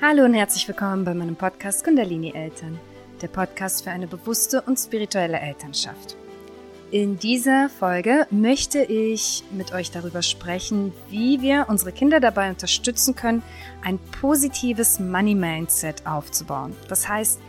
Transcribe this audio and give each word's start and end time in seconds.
Hallo 0.00 0.24
und 0.24 0.34
herzlich 0.34 0.68
willkommen 0.68 1.04
bei 1.04 1.12
meinem 1.12 1.34
Podcast 1.34 1.82
Kundalini 1.82 2.30
Eltern, 2.32 2.78
der 3.20 3.26
Podcast 3.26 3.82
für 3.82 3.90
eine 3.90 4.06
bewusste 4.06 4.62
und 4.62 4.78
spirituelle 4.78 5.40
Elternschaft. 5.40 6.16
In 6.92 7.18
dieser 7.18 7.68
Folge 7.68 8.24
möchte 8.30 8.80
ich 8.84 9.42
mit 9.50 9.72
euch 9.72 9.90
darüber 9.90 10.22
sprechen, 10.22 10.92
wie 11.10 11.42
wir 11.42 11.66
unsere 11.68 11.90
Kinder 11.90 12.20
dabei 12.20 12.48
unterstützen 12.48 13.16
können, 13.16 13.42
ein 13.82 13.98
positives 14.20 15.00
Money 15.00 15.34
Mindset 15.34 16.06
aufzubauen. 16.06 16.76
Das 16.88 17.08
heißt, 17.08 17.40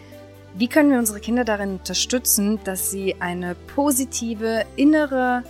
wie 0.55 0.67
können 0.67 0.89
wir 0.89 0.97
unsere 0.97 1.19
Kinder 1.19 1.43
darin 1.43 1.73
unterstützen, 1.73 2.59
dass 2.63 2.89
sie 2.89 3.15
eine 3.19 3.53
positive 3.75 4.65
innere 4.75 5.43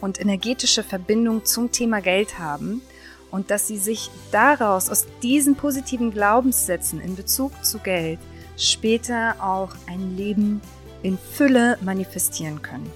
und 0.00 0.18
energetische 0.18 0.82
Verbindung 0.82 1.44
zum 1.44 1.70
Thema 1.70 2.00
Geld 2.00 2.38
haben– 2.38 2.80
und 3.36 3.50
dass 3.50 3.68
sie 3.68 3.76
sich 3.76 4.10
daraus, 4.32 4.88
aus 4.88 5.04
diesen 5.22 5.56
positiven 5.56 6.10
Glaubenssätzen 6.10 7.02
in 7.02 7.16
Bezug 7.16 7.52
zu 7.62 7.78
Geld, 7.80 8.18
später 8.56 9.36
auch 9.40 9.72
ein 9.86 10.16
Leben 10.16 10.62
in 11.02 11.18
Fülle 11.18 11.76
manifestieren 11.82 12.62
können. 12.62 12.90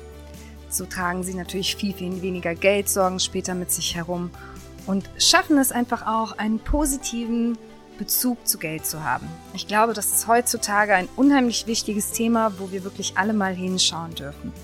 So 0.70 0.86
tragen 0.86 1.24
sie 1.24 1.34
natürlich 1.34 1.76
viel, 1.76 1.92
viel 1.92 2.22
weniger 2.22 2.54
Geldsorgen 2.54 3.20
später 3.20 3.54
mit 3.54 3.70
sich 3.70 3.94
herum 3.94 4.30
und 4.86 5.10
schaffen 5.18 5.58
es 5.58 5.72
einfach 5.72 6.06
auch, 6.06 6.38
einen 6.38 6.58
positiven 6.58 7.58
Bezug 7.98 8.48
zu 8.48 8.56
Geld 8.56 8.86
zu 8.86 9.04
haben. 9.04 9.28
Ich 9.52 9.66
glaube, 9.66 9.92
das 9.92 10.06
ist 10.06 10.26
heutzutage 10.26 10.94
ein 10.94 11.08
unheimlich 11.16 11.66
wichtiges 11.66 12.12
Thema, 12.12 12.54
wo 12.58 12.72
wir 12.72 12.82
wirklich 12.82 13.18
alle 13.18 13.34
mal 13.34 13.54
hinschauen 13.54 14.14
dürfen. 14.14 14.54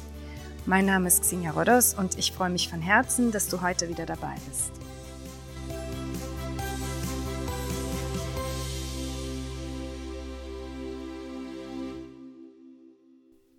Mein 0.65 0.87
Name 0.87 1.09
ist 1.09 1.21
Xenia 1.21 1.51
Rodos 1.51 1.93
und 1.93 2.17
ich 2.17 2.33
freue 2.33 2.49
mich 2.49 2.71
von 2.71 2.81
Herzen, 2.81 3.31
dass 3.31 3.49
du 3.49 3.61
heute 3.61 3.91
wieder 3.91 4.07
dabei 4.07 4.37
bist. 4.49 4.86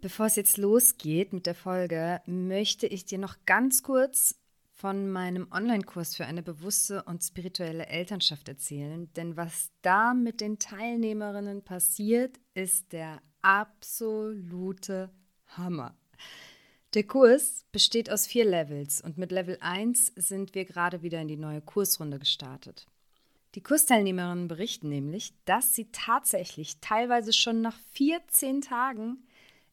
Bevor 0.08 0.27
es 0.27 0.38
jetzt 0.38 0.55
losgeht 0.55 1.33
mit 1.33 1.45
der 1.47 1.53
Folge, 1.53 2.22
möchte 2.25 2.88
ich 2.88 3.03
dir 3.03 3.17
noch 3.17 3.36
ganz 3.45 3.83
kurz 3.83 4.39
von 4.72 5.11
meinem 5.11 5.52
Online-Kurs 5.52 6.16
für 6.16 6.25
eine 6.25 6.41
bewusste 6.41 7.03
und 7.03 7.25
spirituelle 7.25 7.88
Elternschaft 7.88 8.47
erzählen. 8.47 9.11
Denn 9.17 9.35
was 9.35 9.69
da 9.81 10.13
mit 10.13 10.39
den 10.39 10.59
Teilnehmerinnen 10.59 11.61
passiert, 11.61 12.39
ist 12.53 12.94
der 12.94 13.22
absolute 13.41 15.09
Hammer. 15.58 15.94
Der 16.94 17.03
Kurs 17.03 17.66
besteht 17.73 18.09
aus 18.09 18.28
vier 18.28 18.45
Levels 18.45 19.02
und 19.02 19.17
mit 19.17 19.33
Level 19.33 19.58
1 19.59 20.13
sind 20.16 20.55
wir 20.55 20.63
gerade 20.63 21.02
wieder 21.02 21.19
in 21.19 21.28
die 21.28 21.35
neue 21.35 21.59
Kursrunde 21.59 22.17
gestartet. 22.17 22.88
Die 23.55 23.61
Kursteilnehmerinnen 23.61 24.47
berichten 24.47 24.88
nämlich, 24.88 25.33
dass 25.44 25.75
sie 25.75 25.91
tatsächlich 25.91 26.80
teilweise 26.80 27.33
schon 27.33 27.59
nach 27.59 27.78
14 27.91 28.61
Tagen 28.61 29.27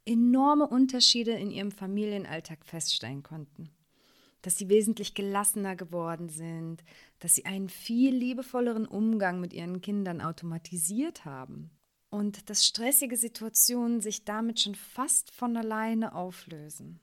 enorme 0.06 0.66
Unterschiede 0.66 1.32
in 1.32 1.50
ihrem 1.50 1.70
Familienalltag 1.70 2.64
feststellen 2.64 3.22
konnten. 3.22 3.70
Dass 4.42 4.58
sie 4.58 4.68
wesentlich 4.68 5.14
gelassener 5.14 5.74
geworden 5.74 6.28
sind, 6.28 6.84
dass 7.18 7.34
sie 7.34 7.46
einen 7.46 7.68
viel 7.68 8.14
liebevolleren 8.14 8.86
Umgang 8.86 9.40
mit 9.40 9.52
ihren 9.52 9.80
Kindern 9.80 10.20
automatisiert 10.20 11.24
haben 11.24 11.70
und 12.10 12.50
dass 12.50 12.66
stressige 12.66 13.16
Situationen 13.16 14.00
sich 14.00 14.24
damit 14.24 14.60
schon 14.60 14.74
fast 14.74 15.30
von 15.30 15.56
alleine 15.56 16.14
auflösen. 16.14 17.00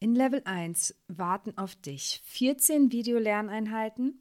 In 0.00 0.14
Level 0.14 0.42
1 0.44 0.94
warten 1.08 1.58
auf 1.58 1.74
dich 1.76 2.20
14 2.24 2.92
Videolerneinheiten, 2.92 4.20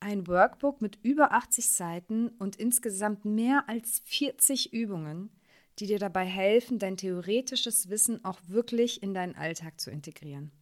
ein 0.00 0.26
Workbook 0.26 0.82
mit 0.82 0.98
über 1.02 1.32
80 1.32 1.70
Seiten 1.70 2.28
und 2.38 2.56
insgesamt 2.56 3.24
mehr 3.24 3.68
als 3.68 4.02
40 4.04 4.72
Übungen, 4.72 5.30
die 5.78 5.86
dir 5.86 5.98
dabei 5.98 6.24
helfen, 6.24 6.78
dein 6.78 6.96
theoretisches 6.96 7.88
Wissen 7.88 8.24
auch 8.24 8.40
wirklich 8.46 9.02
in 9.02 9.14
deinen 9.14 9.34
Alltag 9.34 9.80
zu 9.80 9.90
integrieren. 9.90 10.52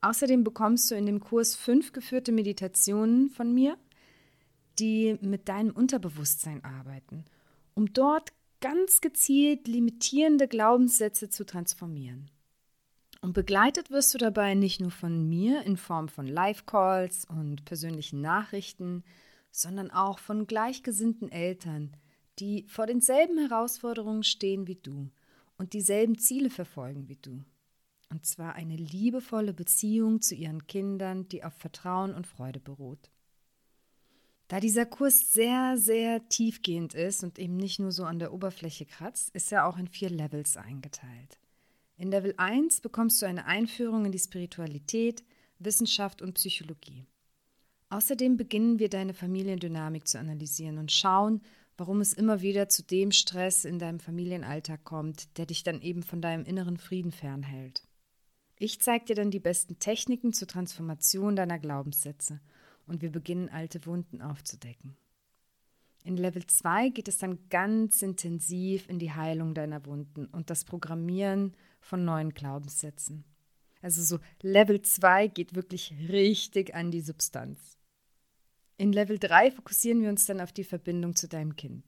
Außerdem 0.00 0.44
bekommst 0.44 0.90
du 0.90 0.94
in 0.94 1.06
dem 1.06 1.20
Kurs 1.20 1.56
fünf 1.56 1.92
geführte 1.92 2.32
Meditationen 2.32 3.30
von 3.30 3.52
mir, 3.52 3.76
die 4.78 5.18
mit 5.20 5.48
deinem 5.48 5.72
Unterbewusstsein 5.72 6.62
arbeiten, 6.64 7.24
um 7.74 7.92
dort 7.92 8.32
ganz 8.60 9.00
gezielt 9.00 9.66
limitierende 9.66 10.48
Glaubenssätze 10.48 11.30
zu 11.30 11.44
transformieren. 11.44 12.30
Und 13.20 13.32
begleitet 13.32 13.90
wirst 13.90 14.14
du 14.14 14.18
dabei 14.18 14.54
nicht 14.54 14.80
nur 14.80 14.92
von 14.92 15.28
mir 15.28 15.62
in 15.62 15.76
Form 15.76 16.08
von 16.08 16.26
Live-Calls 16.26 17.24
und 17.24 17.64
persönlichen 17.64 18.20
Nachrichten, 18.20 19.02
sondern 19.50 19.90
auch 19.90 20.20
von 20.20 20.46
gleichgesinnten 20.46 21.32
Eltern, 21.32 21.96
die 22.38 22.64
vor 22.68 22.86
denselben 22.86 23.38
Herausforderungen 23.38 24.22
stehen 24.22 24.66
wie 24.66 24.76
du 24.76 25.10
und 25.56 25.72
dieselben 25.72 26.18
Ziele 26.18 26.50
verfolgen 26.50 27.08
wie 27.08 27.16
du. 27.16 27.44
Und 28.10 28.24
zwar 28.24 28.54
eine 28.54 28.76
liebevolle 28.76 29.52
Beziehung 29.52 30.22
zu 30.22 30.34
ihren 30.34 30.66
Kindern, 30.66 31.28
die 31.28 31.44
auf 31.44 31.52
Vertrauen 31.54 32.14
und 32.14 32.26
Freude 32.26 32.60
beruht. 32.60 33.10
Da 34.48 34.60
dieser 34.60 34.86
Kurs 34.86 35.32
sehr, 35.32 35.76
sehr 35.76 36.26
tiefgehend 36.30 36.94
ist 36.94 37.22
und 37.22 37.38
eben 37.38 37.56
nicht 37.58 37.80
nur 37.80 37.92
so 37.92 38.04
an 38.04 38.18
der 38.18 38.32
Oberfläche 38.32 38.86
kratzt, 38.86 39.28
ist 39.34 39.52
er 39.52 39.66
auch 39.66 39.76
in 39.76 39.88
vier 39.88 40.08
Levels 40.08 40.56
eingeteilt. 40.56 41.38
In 41.98 42.10
Level 42.10 42.32
1 42.38 42.80
bekommst 42.80 43.20
du 43.20 43.26
eine 43.26 43.44
Einführung 43.44 44.06
in 44.06 44.12
die 44.12 44.18
Spiritualität, 44.18 45.22
Wissenschaft 45.58 46.22
und 46.22 46.34
Psychologie. 46.34 47.04
Außerdem 47.90 48.36
beginnen 48.36 48.78
wir 48.78 48.88
deine 48.88 49.12
Familiendynamik 49.12 50.08
zu 50.08 50.18
analysieren 50.18 50.78
und 50.78 50.92
schauen, 50.92 51.42
warum 51.78 52.00
es 52.00 52.12
immer 52.12 52.42
wieder 52.42 52.68
zu 52.68 52.82
dem 52.82 53.12
Stress 53.12 53.64
in 53.64 53.78
deinem 53.78 54.00
Familienalltag 54.00 54.84
kommt, 54.84 55.38
der 55.38 55.46
dich 55.46 55.62
dann 55.62 55.80
eben 55.80 56.02
von 56.02 56.20
deinem 56.20 56.44
inneren 56.44 56.76
Frieden 56.76 57.12
fernhält. 57.12 57.86
Ich 58.56 58.80
zeige 58.80 59.06
dir 59.06 59.14
dann 59.14 59.30
die 59.30 59.38
besten 59.38 59.78
Techniken 59.78 60.32
zur 60.32 60.48
Transformation 60.48 61.36
deiner 61.36 61.60
Glaubenssätze 61.60 62.40
und 62.86 63.00
wir 63.00 63.12
beginnen 63.12 63.48
alte 63.48 63.86
Wunden 63.86 64.20
aufzudecken. 64.20 64.96
In 66.02 66.16
Level 66.16 66.44
2 66.44 66.88
geht 66.90 67.06
es 67.06 67.18
dann 67.18 67.38
ganz 67.48 68.02
intensiv 68.02 68.88
in 68.88 68.98
die 68.98 69.12
Heilung 69.12 69.54
deiner 69.54 69.86
Wunden 69.86 70.26
und 70.26 70.50
das 70.50 70.64
Programmieren 70.64 71.54
von 71.80 72.04
neuen 72.04 72.34
Glaubenssätzen. 72.34 73.24
Also 73.82 74.02
so 74.02 74.18
Level 74.42 74.82
2 74.82 75.28
geht 75.28 75.54
wirklich 75.54 75.94
richtig 76.08 76.74
an 76.74 76.90
die 76.90 77.02
Substanz. 77.02 77.77
In 78.78 78.92
Level 78.92 79.18
3 79.18 79.50
fokussieren 79.50 80.02
wir 80.02 80.08
uns 80.08 80.24
dann 80.24 80.40
auf 80.40 80.52
die 80.52 80.62
Verbindung 80.62 81.16
zu 81.16 81.26
deinem 81.26 81.56
Kind. 81.56 81.82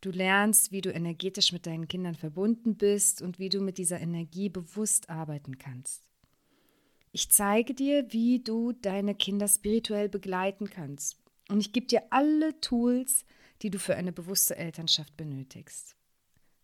Du 0.00 0.10
lernst, 0.10 0.72
wie 0.72 0.80
du 0.80 0.92
energetisch 0.92 1.52
mit 1.52 1.66
deinen 1.66 1.86
Kindern 1.86 2.16
verbunden 2.16 2.76
bist 2.76 3.22
und 3.22 3.38
wie 3.38 3.48
du 3.48 3.60
mit 3.60 3.78
dieser 3.78 4.00
Energie 4.00 4.48
bewusst 4.48 5.08
arbeiten 5.08 5.56
kannst. 5.56 6.02
Ich 7.12 7.30
zeige 7.30 7.74
dir, 7.74 8.12
wie 8.12 8.40
du 8.40 8.72
deine 8.72 9.14
Kinder 9.14 9.46
spirituell 9.46 10.08
begleiten 10.08 10.68
kannst. 10.68 11.16
Und 11.48 11.60
ich 11.60 11.72
gebe 11.72 11.86
dir 11.86 12.02
alle 12.10 12.60
Tools, 12.60 13.24
die 13.62 13.70
du 13.70 13.78
für 13.78 13.94
eine 13.94 14.12
bewusste 14.12 14.56
Elternschaft 14.56 15.16
benötigst. 15.16 15.94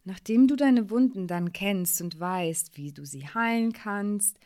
Nachdem 0.04 0.48
du 0.48 0.56
deine 0.56 0.90
Wunden 0.90 1.28
dann 1.28 1.52
kennst 1.52 2.02
und 2.02 2.18
weißt, 2.18 2.76
wie 2.76 2.92
du 2.92 3.06
sie 3.06 3.28
heilen 3.28 3.72
kannst, 3.72 4.36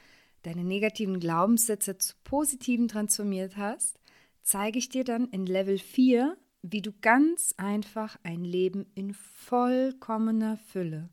deine 0.42 0.62
negativen 0.62 1.18
Glaubenssätze 1.18 1.96
zu 1.96 2.14
positiven 2.22 2.86
transformiert 2.86 3.56
hast, 3.56 3.98
zeige 4.46 4.78
ich 4.78 4.88
dir 4.88 5.02
dann 5.02 5.28
in 5.30 5.44
Level 5.44 5.76
4, 5.76 6.36
wie 6.62 6.80
du 6.80 6.92
ganz 7.02 7.52
einfach 7.56 8.16
ein 8.22 8.44
Leben 8.44 8.86
in 8.94 9.12
vollkommener 9.12 10.56
Fülle, 10.56 11.10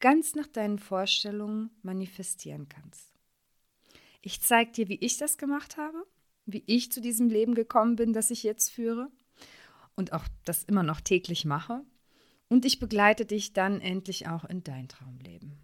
ganz 0.00 0.34
nach 0.34 0.46
deinen 0.46 0.78
Vorstellungen 0.78 1.70
manifestieren 1.82 2.68
kannst. 2.70 3.12
Ich 4.22 4.40
zeige 4.40 4.72
dir, 4.72 4.88
wie 4.88 4.98
ich 5.00 5.18
das 5.18 5.36
gemacht 5.36 5.76
habe, 5.76 6.06
wie 6.46 6.64
ich 6.66 6.90
zu 6.90 7.02
diesem 7.02 7.28
Leben 7.28 7.54
gekommen 7.54 7.96
bin, 7.96 8.14
das 8.14 8.30
ich 8.30 8.42
jetzt 8.42 8.70
führe 8.70 9.10
und 9.94 10.14
auch 10.14 10.24
das 10.46 10.64
immer 10.64 10.82
noch 10.82 11.02
täglich 11.02 11.44
mache. 11.44 11.84
Und 12.48 12.64
ich 12.64 12.78
begleite 12.78 13.26
dich 13.26 13.52
dann 13.52 13.80
endlich 13.80 14.28
auch 14.28 14.44
in 14.44 14.64
dein 14.64 14.88
Traumleben. 14.88 15.58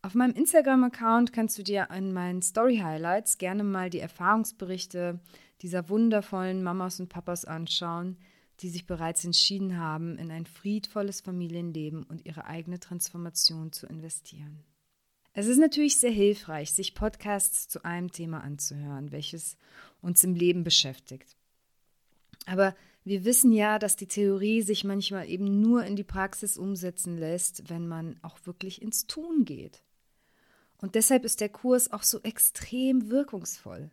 Auf 0.00 0.14
meinem 0.14 0.34
Instagram-Account 0.34 1.32
kannst 1.32 1.58
du 1.58 1.62
dir 1.62 1.88
in 1.94 2.12
meinen 2.12 2.40
Story-Highlights 2.40 3.36
gerne 3.36 3.64
mal 3.64 3.90
die 3.90 3.98
Erfahrungsberichte 3.98 5.20
dieser 5.62 5.88
wundervollen 5.88 6.62
Mamas 6.62 7.00
und 7.00 7.08
Papas 7.08 7.44
anschauen, 7.44 8.16
die 8.60 8.68
sich 8.68 8.86
bereits 8.86 9.24
entschieden 9.24 9.78
haben, 9.78 10.18
in 10.18 10.30
ein 10.30 10.46
friedvolles 10.46 11.20
Familienleben 11.20 12.02
und 12.02 12.24
ihre 12.26 12.46
eigene 12.46 12.80
Transformation 12.80 13.72
zu 13.72 13.86
investieren. 13.86 14.64
Es 15.32 15.46
ist 15.46 15.58
natürlich 15.58 16.00
sehr 16.00 16.10
hilfreich, 16.10 16.72
sich 16.72 16.94
Podcasts 16.94 17.68
zu 17.68 17.84
einem 17.84 18.10
Thema 18.10 18.42
anzuhören, 18.42 19.12
welches 19.12 19.56
uns 20.00 20.24
im 20.24 20.34
Leben 20.34 20.64
beschäftigt. 20.64 21.36
Aber 22.46 22.74
wir 23.04 23.24
wissen 23.24 23.52
ja, 23.52 23.78
dass 23.78 23.94
die 23.94 24.08
Theorie 24.08 24.62
sich 24.62 24.84
manchmal 24.84 25.28
eben 25.28 25.60
nur 25.60 25.84
in 25.84 25.96
die 25.96 26.04
Praxis 26.04 26.58
umsetzen 26.58 27.16
lässt, 27.16 27.70
wenn 27.70 27.86
man 27.86 28.18
auch 28.22 28.38
wirklich 28.44 28.82
ins 28.82 29.06
Tun 29.06 29.44
geht. 29.44 29.82
Und 30.78 30.94
deshalb 30.94 31.24
ist 31.24 31.40
der 31.40 31.48
Kurs 31.48 31.92
auch 31.92 32.02
so 32.02 32.20
extrem 32.22 33.10
wirkungsvoll. 33.10 33.90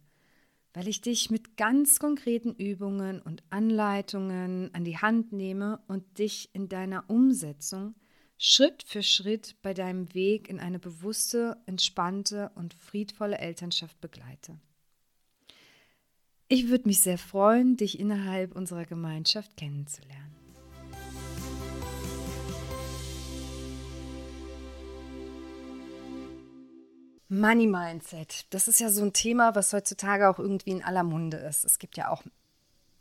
Weil 0.76 0.90
ich 0.90 1.00
dich 1.00 1.32
mit 1.32 1.56
ganz 1.56 2.00
konkreten 2.00 2.54
Übungen 2.54 3.22
und 3.22 3.44
Anleitungen 3.50 4.70
an 4.74 4.84
die 4.84 4.98
Hand 4.98 5.32
nehme 5.32 5.80
und 5.88 6.20
dich 6.20 6.50
in 6.54 6.68
deiner 6.68 7.10
Umsetzung 7.10 7.96
Schritt 8.38 8.84
für 8.84 9.02
Schritt 9.02 9.56
bei 9.62 9.74
deinem 9.74 10.14
Weg 10.14 10.50
in 10.50 10.60
eine 10.60 10.78
bewusste, 10.78 11.56
entspannte 11.66 12.52
und 12.56 12.74
friedvolle 12.74 13.38
Elternschaft 13.38 14.02
begleite. 14.02 14.60
Ich 16.50 16.68
würde 16.68 16.90
mich 16.90 17.00
sehr 17.00 17.18
freuen, 17.18 17.78
dich 17.78 17.98
innerhalb 17.98 18.54
unserer 18.54 18.86
Gemeinschaft 18.86 19.56
kennenzulernen. 19.56 20.35
Money 27.28 27.68
Mindset, 27.68 28.46
das 28.52 28.68
ist 28.68 28.80
ja 28.80 28.90
so 28.90 29.04
ein 29.04 29.14
Thema, 29.14 29.56
was 29.56 29.74
heutzutage 29.74 30.30
auch 30.30 30.38
irgendwie 30.38 30.72
in 30.72 30.84
aller 30.84 31.04
Munde 31.04 31.38
ist. 31.38 31.66
Es 31.66 31.80
gibt 31.80 31.98
ja 31.98 32.10
auch 32.10 32.24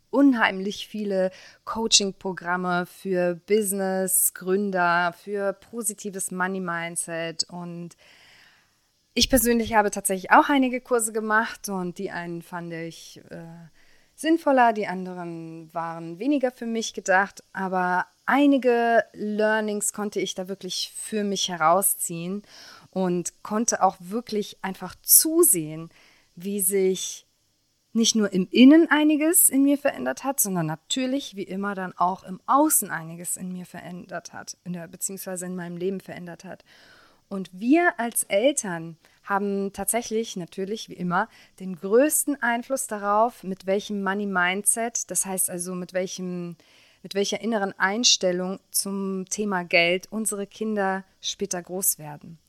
unheimlich 0.09 0.87
viele 0.87 1.31
Coaching-Programme 1.65 2.85
für 2.85 3.35
Business, 3.35 4.33
Gründer, 4.33 5.13
für 5.13 5.53
positives 5.53 6.31
Money 6.31 6.61
Mindset. 6.61 7.43
Und 7.49 7.97
ich 9.13 9.29
persönlich 9.29 9.75
habe 9.75 9.91
tatsächlich 9.91 10.31
auch 10.31 10.49
einige 10.49 10.81
Kurse 10.81 11.13
gemacht 11.13 11.69
und 11.69 11.97
die 11.97 12.11
einen 12.11 12.41
fand 12.41 12.73
ich 12.73 13.21
äh, 13.29 13.45
sinnvoller, 14.15 14.73
die 14.73 14.87
anderen 14.87 15.71
waren 15.73 16.17
weniger 16.19 16.51
für 16.51 16.65
mich 16.65 16.93
gedacht, 16.93 17.43
aber 17.53 18.07
einige 18.25 19.03
Learnings 19.13 19.93
konnte 19.93 20.19
ich 20.19 20.33
da 20.33 20.47
wirklich 20.47 20.93
für 20.95 21.23
mich 21.23 21.49
herausziehen 21.49 22.43
und 22.95 23.33
konnte 23.43 23.83
auch 23.83 23.97
wirklich 23.99 24.57
einfach 24.61 24.95
zusehen, 25.01 25.89
wie 26.37 26.61
sich 26.61 27.27
nicht 27.91 28.15
nur 28.15 28.31
im 28.31 28.47
Innen 28.51 28.89
einiges 28.89 29.49
in 29.49 29.63
mir 29.63 29.77
verändert 29.77 30.23
hat, 30.23 30.39
sondern 30.39 30.65
natürlich 30.65 31.35
wie 31.35 31.43
immer 31.43 31.75
dann 31.75 31.91
auch 31.97 32.23
im 32.23 32.39
Außen 32.45 32.89
einiges 32.89 33.35
in 33.35 33.51
mir 33.51 33.65
verändert 33.65 34.31
hat, 34.31 34.55
beziehungsweise 34.91 35.45
in 35.45 35.57
meinem 35.57 35.75
Leben 35.75 35.99
verändert 35.99 36.45
hat. 36.45 36.63
Und 37.27 37.49
wir 37.51 37.99
als 37.99 38.23
Eltern 38.23 38.95
haben 39.23 39.73
tatsächlich 39.73 40.37
natürlich 40.37 40.87
wie 40.87 40.93
immer 40.93 41.27
den 41.59 41.75
größten 41.75 42.41
Einfluss 42.41 42.87
darauf, 42.87 43.43
mit 43.43 43.65
welchem 43.65 44.03
Money 44.03 44.25
Mindset, 44.25 45.11
das 45.11 45.25
heißt 45.25 45.49
also 45.49 45.75
mit 45.75 45.91
welchem 45.91 46.55
mit 47.05 47.13
welcher 47.13 47.39
inneren 47.39 47.77
Einstellung 47.77 48.59
zum 48.71 49.25
Thema 49.29 49.63
Geld 49.63 50.07
unsere 50.11 50.47
Kinder 50.47 51.03
später 51.21 51.61
groß 51.61 51.99
werden. 51.99 52.39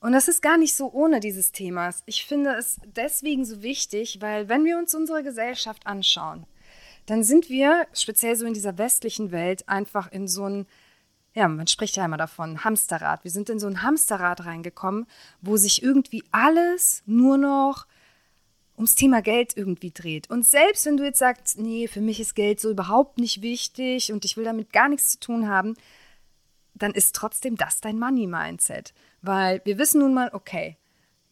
Und 0.00 0.12
das 0.12 0.28
ist 0.28 0.40
gar 0.40 0.56
nicht 0.56 0.74
so 0.74 0.90
ohne 0.92 1.20
dieses 1.20 1.52
Themas. 1.52 2.02
Ich 2.06 2.24
finde 2.24 2.54
es 2.54 2.80
deswegen 2.96 3.44
so 3.44 3.62
wichtig, 3.62 4.20
weil 4.20 4.48
wenn 4.48 4.64
wir 4.64 4.78
uns 4.78 4.94
unsere 4.94 5.22
Gesellschaft 5.22 5.86
anschauen, 5.86 6.46
dann 7.06 7.22
sind 7.22 7.50
wir, 7.50 7.86
speziell 7.92 8.34
so 8.36 8.46
in 8.46 8.54
dieser 8.54 8.78
westlichen 8.78 9.30
Welt, 9.30 9.68
einfach 9.68 10.10
in 10.10 10.26
so 10.26 10.44
ein, 10.46 10.66
ja, 11.34 11.48
man 11.48 11.66
spricht 11.66 11.96
ja 11.96 12.04
immer 12.04 12.16
davon, 12.16 12.64
Hamsterrad. 12.64 13.24
Wir 13.24 13.30
sind 13.30 13.50
in 13.50 13.58
so 13.58 13.66
ein 13.66 13.82
Hamsterrad 13.82 14.44
reingekommen, 14.46 15.06
wo 15.42 15.56
sich 15.56 15.82
irgendwie 15.82 16.24
alles 16.30 17.02
nur 17.06 17.36
noch 17.36 17.86
ums 18.76 18.94
Thema 18.94 19.20
Geld 19.20 19.56
irgendwie 19.56 19.90
dreht. 19.90 20.30
Und 20.30 20.46
selbst 20.46 20.86
wenn 20.86 20.96
du 20.96 21.04
jetzt 21.04 21.18
sagst, 21.18 21.58
nee, 21.58 21.86
für 21.86 22.00
mich 22.00 22.18
ist 22.20 22.34
Geld 22.34 22.60
so 22.60 22.70
überhaupt 22.70 23.18
nicht 23.18 23.42
wichtig 23.42 24.12
und 24.12 24.24
ich 24.24 24.38
will 24.38 24.44
damit 24.44 24.72
gar 24.72 24.88
nichts 24.88 25.10
zu 25.10 25.20
tun 25.20 25.48
haben, 25.48 25.74
dann 26.74 26.92
ist 26.92 27.14
trotzdem 27.14 27.56
das 27.56 27.80
dein 27.80 27.98
Money-Mindset. 27.98 28.94
Weil 29.22 29.60
wir 29.64 29.78
wissen 29.78 30.00
nun 30.00 30.14
mal, 30.14 30.30
okay, 30.32 30.76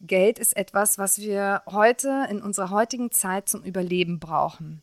Geld 0.01 0.39
ist 0.39 0.55
etwas, 0.55 0.97
was 0.97 1.19
wir 1.19 1.61
heute 1.65 2.27
in 2.29 2.41
unserer 2.41 2.69
heutigen 2.69 3.11
Zeit 3.11 3.49
zum 3.49 3.63
Überleben 3.63 4.19
brauchen. 4.19 4.81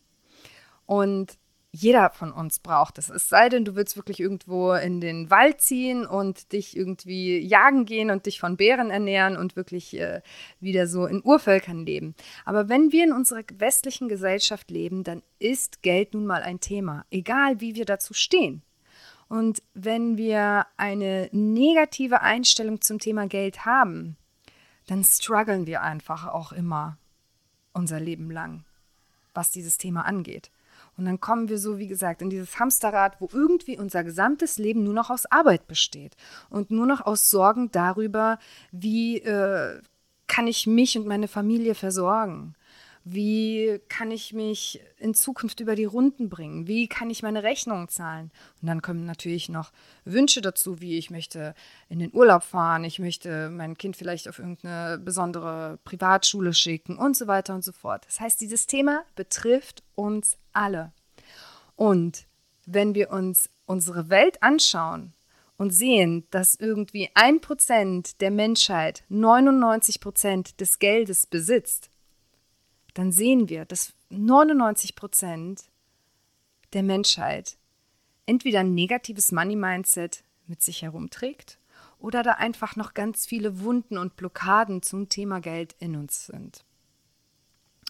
Und 0.85 1.39
jeder 1.73 2.11
von 2.11 2.33
uns 2.33 2.59
braucht 2.59 2.97
es. 2.97 3.11
Es 3.11 3.29
sei 3.29 3.49
denn, 3.49 3.65
du 3.65 3.77
willst 3.77 3.97
wirklich 3.97 4.19
irgendwo 4.19 4.73
in 4.73 5.01
den 5.01 5.31
Wald 5.31 5.61
ziehen 5.61 6.07
und 6.07 6.53
dich 6.53 6.77
irgendwie 6.77 7.39
jagen 7.39 7.85
gehen 7.85 8.11
und 8.11 8.25
dich 8.25 8.41
von 8.41 8.57
Bären 8.57 8.91
ernähren 8.91 9.37
und 9.37 9.57
wirklich 9.57 9.99
äh, 9.99 10.23
wieder 10.59 10.87
so 10.87 11.07
in 11.07 11.23
Urvölkern 11.23 11.85
leben. 11.85 12.15
Aber 12.47 12.69
wenn 12.71 12.93
wir 12.93 13.05
in 13.05 13.13
unserer 13.13 13.43
westlichen 13.59 14.09
Gesellschaft 14.09 14.71
leben, 14.71 15.05
dann 15.05 15.23
ist 15.39 15.83
Geld 15.83 16.15
nun 16.15 16.25
mal 16.25 16.43
ein 16.43 16.61
Thema, 16.61 17.05
egal 17.11 17.61
wie 17.61 17.75
wir 17.75 17.85
dazu 17.85 18.15
stehen. 18.15 18.63
Und 19.29 19.63
wenn 19.75 20.17
wir 20.17 20.67
eine 20.77 21.29
negative 21.33 22.21
Einstellung 22.21 22.81
zum 22.81 22.99
Thema 22.99 23.27
Geld 23.27 23.65
haben, 23.65 24.17
dann 24.87 25.03
strugglen 25.03 25.67
wir 25.67 25.83
einfach 25.83 26.27
auch 26.27 26.53
immer 26.53 26.97
unser 27.73 27.99
Leben 27.99 28.31
lang, 28.31 28.65
was 29.35 29.51
dieses 29.51 29.79
Thema 29.79 30.03
angeht. 30.03 30.51
Und 30.97 31.05
dann 31.05 31.21
kommen 31.21 31.49
wir 31.49 31.59
so, 31.59 31.79
wie 31.79 31.89
gesagt, 31.89 32.23
in 32.23 32.31
dieses 32.31 32.59
Hamsterrad, 32.59 33.21
wo 33.21 33.29
irgendwie 33.33 33.79
unser 33.79 34.03
gesamtes 34.03 34.57
Leben 34.59 34.83
nur 34.85 34.95
noch 34.95 35.11
aus 35.11 35.27
Arbeit 35.27 35.67
besteht 35.67 36.17
und 36.49 36.71
nur 36.71 36.87
noch 36.87 37.03
aus 37.03 37.29
Sorgen 37.29 37.71
darüber, 37.71 38.39
wie 38.71 39.19
äh, 39.19 39.81
kann 40.27 40.47
ich 40.47 40.67
mich 40.67 40.97
und 40.97 41.07
meine 41.07 41.29
Familie 41.29 41.75
versorgen 41.75 42.55
wie 43.09 43.81
kann 43.89 44.11
ich 44.11 44.33
mich 44.33 44.81
in 44.99 45.15
Zukunft 45.15 45.61
über 45.61 45.77
die 45.77 45.85
Runden 45.85 46.29
bringen? 46.29 46.67
Wie 46.67 46.89
kann 46.89 47.09
ich 47.09 47.23
meine 47.23 47.45
Rechnungen 47.45 47.89
zahlen? 47.89 48.33
Und 48.61 48.67
dann 48.67 48.83
kommen 48.83 49.07
natürlich 49.07 49.49
noch 49.49 49.71
Wünsche 50.05 50.41
dazu, 50.41 50.81
wie 50.81 50.99
ich 50.99 51.09
möchte 51.09 51.55
in 51.89 52.01
den 52.01 52.13
Urlaub 52.13 52.43
fahren, 52.43 52.83
ich 52.83 52.99
möchte 52.99 53.49
mein 53.49 53.79
Kind 53.79 53.97
vielleicht 53.97 54.29
auf 54.29 54.41
irgendeine 54.41 54.99
besondere 54.99 55.79
Privatschule 55.85 56.53
schicken 56.53 56.99
und 56.99 57.17
so 57.17 57.29
weiter 57.29 57.55
und 57.55 57.63
so 57.63 57.71
fort. 57.71 58.05
Das 58.07 58.19
heißt, 58.19 58.41
dieses 58.41 58.67
Thema 58.67 59.05
betrifft 59.15 59.85
uns 59.95 60.37
alle. 60.53 60.91
Und 61.77 62.27
wenn 62.65 62.97
wir 62.97 63.13
uns 63.13 63.51
unsere 63.67 64.11
Welt 64.11 64.43
anschauen 64.43 65.13
und 65.57 65.71
sehen, 65.71 66.27
dass 66.33 66.57
irgendwie 66.57 67.11
ein 67.15 67.41
Prozent 67.41 68.21
der 68.21 68.33
Menschheit 68.33 69.05
99 69.11 70.01
Prozent 70.01 70.61
des 70.61 70.81
Geldes 70.81 71.29
besitzt, 71.29 71.89
dann 72.99 73.13
sehen 73.13 73.49
wir, 73.49 73.65
dass 73.65 73.93
99 74.11 74.97
Prozent 74.97 75.65
der 76.73 76.83
Menschheit 76.83 77.59
entweder 78.25 78.61
ein 78.61 78.75
negatives 78.75 79.33
Money-Mindset 79.33 80.25
mit 80.47 80.63
sich 80.63 80.83
herumträgt 80.83 81.59
oder 81.99 82.23
da 82.23 82.33
einfach 82.33 82.77
noch 82.77 82.95
ganz 82.95 83.27
viele 83.27 83.61
Wunden 83.61 83.99
und 83.99 84.17
Blockaden 84.17 84.83
zum 84.83 85.09
Thema 85.09 85.41
Geld 85.41 85.75
in 85.79 85.97
uns 85.97 86.27
sind. 86.27 86.65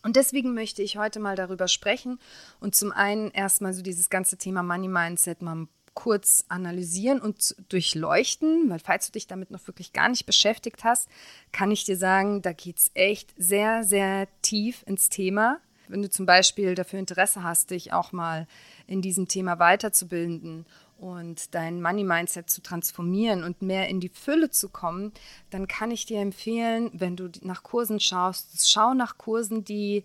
Und 0.02 0.16
deswegen 0.16 0.54
möchte 0.54 0.82
ich 0.82 0.98
heute 0.98 1.20
mal 1.20 1.36
darüber 1.36 1.68
sprechen 1.68 2.18
und 2.60 2.74
zum 2.74 2.92
einen 2.92 3.30
erstmal 3.30 3.74
so 3.74 3.82
dieses 3.82 4.10
ganze 4.10 4.36
Thema 4.36 4.62
Money 4.62 4.88
Mindset 4.88 5.42
mal 5.42 5.66
kurz 5.96 6.44
analysieren 6.48 7.20
und 7.20 7.56
durchleuchten, 7.70 8.68
weil 8.68 8.78
falls 8.78 9.06
du 9.06 9.12
dich 9.12 9.26
damit 9.26 9.50
noch 9.50 9.66
wirklich 9.66 9.94
gar 9.94 10.08
nicht 10.08 10.26
beschäftigt 10.26 10.84
hast, 10.84 11.08
kann 11.52 11.72
ich 11.72 11.84
dir 11.84 11.96
sagen, 11.96 12.42
da 12.42 12.52
geht 12.52 12.78
es 12.78 12.90
echt 12.94 13.32
sehr, 13.36 13.82
sehr 13.82 14.28
tief 14.42 14.84
ins 14.86 15.08
Thema. 15.08 15.58
Wenn 15.88 16.02
du 16.02 16.10
zum 16.10 16.26
Beispiel 16.26 16.74
dafür 16.74 16.98
Interesse 16.98 17.42
hast, 17.42 17.70
dich 17.70 17.92
auch 17.94 18.12
mal 18.12 18.46
in 18.86 19.00
diesem 19.00 19.26
Thema 19.26 19.58
weiterzubilden 19.58 20.66
und 20.98 21.54
dein 21.54 21.80
Money-Mindset 21.80 22.50
zu 22.50 22.60
transformieren 22.60 23.42
und 23.42 23.62
mehr 23.62 23.88
in 23.88 23.98
die 23.98 24.10
Fülle 24.10 24.50
zu 24.50 24.68
kommen, 24.68 25.12
dann 25.48 25.66
kann 25.66 25.90
ich 25.90 26.04
dir 26.04 26.20
empfehlen, 26.20 26.90
wenn 26.92 27.16
du 27.16 27.30
nach 27.40 27.62
Kursen 27.62 28.00
schaust, 28.00 28.70
schau 28.70 28.92
nach 28.92 29.16
Kursen, 29.16 29.64
die 29.64 30.04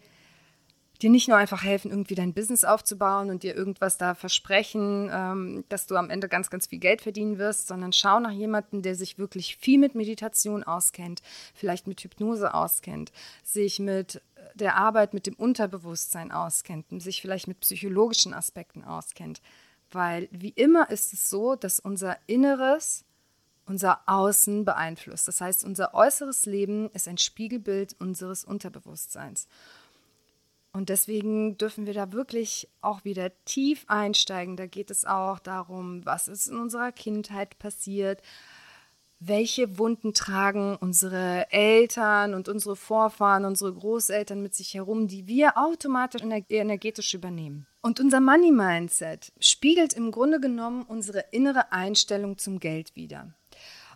dir 1.01 1.09
nicht 1.09 1.27
nur 1.27 1.37
einfach 1.37 1.63
helfen, 1.63 1.91
irgendwie 1.91 2.15
dein 2.15 2.33
Business 2.33 2.63
aufzubauen 2.63 3.29
und 3.29 3.43
dir 3.43 3.55
irgendwas 3.55 3.97
da 3.97 4.13
versprechen, 4.13 5.09
ähm, 5.11 5.63
dass 5.69 5.87
du 5.87 5.95
am 5.95 6.09
Ende 6.09 6.27
ganz, 6.27 6.49
ganz 6.49 6.67
viel 6.67 6.79
Geld 6.79 7.01
verdienen 7.01 7.37
wirst, 7.37 7.67
sondern 7.67 7.93
schau 7.93 8.19
nach 8.19 8.31
jemandem, 8.31 8.81
der 8.81 8.95
sich 8.95 9.17
wirklich 9.17 9.57
viel 9.57 9.79
mit 9.79 9.95
Meditation 9.95 10.63
auskennt, 10.63 11.21
vielleicht 11.53 11.87
mit 11.87 12.01
Hypnose 12.01 12.53
auskennt, 12.53 13.11
sich 13.43 13.79
mit 13.79 14.21
der 14.55 14.75
Arbeit 14.75 15.13
mit 15.13 15.27
dem 15.27 15.35
Unterbewusstsein 15.35 16.31
auskennt, 16.31 16.85
sich 17.01 17.21
vielleicht 17.21 17.47
mit 17.47 17.59
psychologischen 17.61 18.33
Aspekten 18.33 18.83
auskennt. 18.83 19.41
Weil 19.91 20.29
wie 20.31 20.49
immer 20.49 20.89
ist 20.89 21.13
es 21.13 21.29
so, 21.29 21.55
dass 21.55 21.79
unser 21.79 22.17
Inneres 22.27 23.05
unser 23.65 24.01
Außen 24.05 24.65
beeinflusst. 24.65 25.27
Das 25.27 25.39
heißt, 25.39 25.63
unser 25.63 25.93
äußeres 25.93 26.45
Leben 26.45 26.89
ist 26.91 27.07
ein 27.07 27.17
Spiegelbild 27.17 27.95
unseres 27.99 28.43
Unterbewusstseins. 28.43 29.47
Und 30.73 30.89
deswegen 30.89 31.57
dürfen 31.57 31.85
wir 31.85 31.93
da 31.93 32.13
wirklich 32.13 32.69
auch 32.79 33.03
wieder 33.03 33.31
tief 33.43 33.83
einsteigen. 33.87 34.55
Da 34.55 34.67
geht 34.67 34.89
es 34.89 35.03
auch 35.05 35.39
darum, 35.39 36.05
was 36.05 36.27
ist 36.27 36.47
in 36.47 36.57
unserer 36.57 36.91
Kindheit 36.93 37.59
passiert, 37.59 38.21
welche 39.19 39.77
Wunden 39.77 40.13
tragen 40.13 40.75
unsere 40.77 41.51
Eltern 41.51 42.33
und 42.33 42.49
unsere 42.49 42.75
Vorfahren, 42.75 43.45
unsere 43.45 43.71
Großeltern 43.71 44.41
mit 44.41 44.55
sich 44.55 44.73
herum, 44.73 45.07
die 45.07 45.27
wir 45.27 45.57
automatisch 45.57 46.23
energetisch 46.49 47.13
übernehmen. 47.13 47.67
Und 47.81 47.99
unser 47.99 48.19
Money 48.19 48.51
Mindset 48.51 49.31
spiegelt 49.39 49.93
im 49.93 50.11
Grunde 50.11 50.39
genommen 50.39 50.83
unsere 50.83 51.25
innere 51.31 51.71
Einstellung 51.71 52.37
zum 52.37 52.59
Geld 52.59 52.95
wider. 52.95 53.33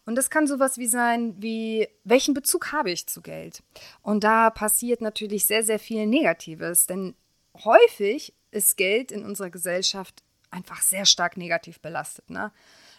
Und 0.05 0.15
das 0.15 0.29
kann 0.29 0.47
sowas 0.47 0.77
wie 0.77 0.87
sein, 0.87 1.35
wie 1.39 1.87
welchen 2.03 2.33
Bezug 2.33 2.71
habe 2.71 2.91
ich 2.91 3.07
zu 3.07 3.21
Geld? 3.21 3.63
Und 4.01 4.23
da 4.23 4.49
passiert 4.49 5.01
natürlich 5.01 5.45
sehr, 5.45 5.63
sehr 5.63 5.79
viel 5.79 6.05
Negatives, 6.05 6.85
denn 6.85 7.15
häufig 7.63 8.33
ist 8.51 8.77
Geld 8.77 9.11
in 9.11 9.25
unserer 9.25 9.49
Gesellschaft 9.49 10.23
einfach 10.51 10.81
sehr 10.81 11.05
stark 11.05 11.37
negativ 11.37 11.79
belastet. 11.79 12.29
Ne? 12.29 12.51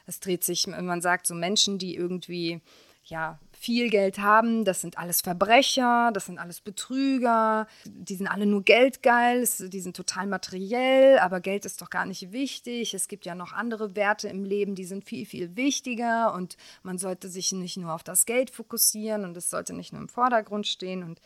Es 0.07 0.21
dreht 0.21 0.45
sich, 0.45 0.67
man 0.67 1.01
sagt 1.01 1.27
so 1.27 1.35
Menschen, 1.35 1.79
die 1.79 1.95
irgendwie 1.95 2.61
ja, 3.11 3.39
viel 3.53 3.91
Geld 3.91 4.19
haben, 4.19 4.65
das 4.65 4.81
sind 4.81 4.99
alles 4.99 5.21
Verbrecher, 5.21 6.11
das 6.13 6.27
sind 6.27 6.39
alles 6.39 6.61
Betrüger, 6.61 7.67
die 7.85 8.15
sind 8.15 8.27
alle 8.27 8.47
nur 8.47 8.63
geldgeil, 8.63 9.49
die 9.59 9.81
sind 9.81 9.97
total 9.97 10.27
materiell, 10.27 11.19
aber 11.19 11.41
Geld 11.41 11.65
ist 11.65 11.81
doch 11.83 11.91
gar 11.91 12.05
nicht 12.05 12.33
wichtig. 12.33 12.95
Es 12.95 13.09
gibt 13.09 13.25
ja 13.25 13.35
noch 13.35 13.53
andere 13.53 13.97
Werte 13.97 14.29
im 14.29 14.45
Leben, 14.45 14.75
die 14.75 14.85
sind 14.85 15.05
viel, 15.05 15.27
viel 15.27 15.57
wichtiger 15.57 16.35
und 16.35 16.57
man 16.83 16.99
sollte 16.99 17.29
sich 17.29 17.53
nicht 17.53 17.77
nur 17.77 17.95
auf 17.95 18.03
das 18.03 18.27
Geld 18.27 18.51
fokussieren 18.51 19.25
und 19.25 19.37
es 19.37 19.51
sollte 19.51 19.73
nicht 19.73 19.93
nur 19.93 20.03
im 20.03 20.09
Vordergrund 20.09 20.67
stehen. 20.67 21.03
Und 21.03 21.21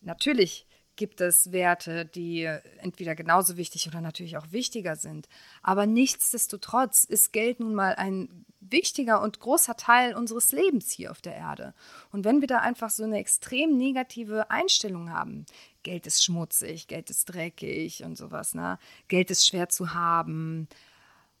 natürlich 0.00 0.66
gibt 0.96 1.20
es 1.20 1.52
Werte, 1.52 2.06
die 2.06 2.42
entweder 2.78 3.14
genauso 3.14 3.56
wichtig 3.56 3.86
oder 3.86 4.00
natürlich 4.00 4.36
auch 4.36 4.50
wichtiger 4.50 4.96
sind. 4.96 5.28
Aber 5.62 5.86
nichtsdestotrotz 5.86 7.04
ist 7.04 7.32
Geld 7.32 7.60
nun 7.60 7.74
mal 7.74 7.94
ein 7.94 8.44
wichtiger 8.60 9.22
und 9.22 9.38
großer 9.38 9.76
Teil 9.76 10.14
unseres 10.14 10.52
Lebens 10.52 10.90
hier 10.90 11.10
auf 11.10 11.20
der 11.20 11.36
Erde. 11.36 11.74
Und 12.10 12.24
wenn 12.24 12.40
wir 12.40 12.48
da 12.48 12.58
einfach 12.58 12.90
so 12.90 13.04
eine 13.04 13.18
extrem 13.18 13.76
negative 13.76 14.50
Einstellung 14.50 15.10
haben, 15.10 15.46
Geld 15.82 16.06
ist 16.06 16.24
schmutzig, 16.24 16.88
Geld 16.88 17.10
ist 17.10 17.26
dreckig 17.26 18.02
und 18.02 18.16
sowas, 18.16 18.54
ne? 18.54 18.78
Geld 19.08 19.30
ist 19.30 19.46
schwer 19.46 19.68
zu 19.68 19.94
haben, 19.94 20.68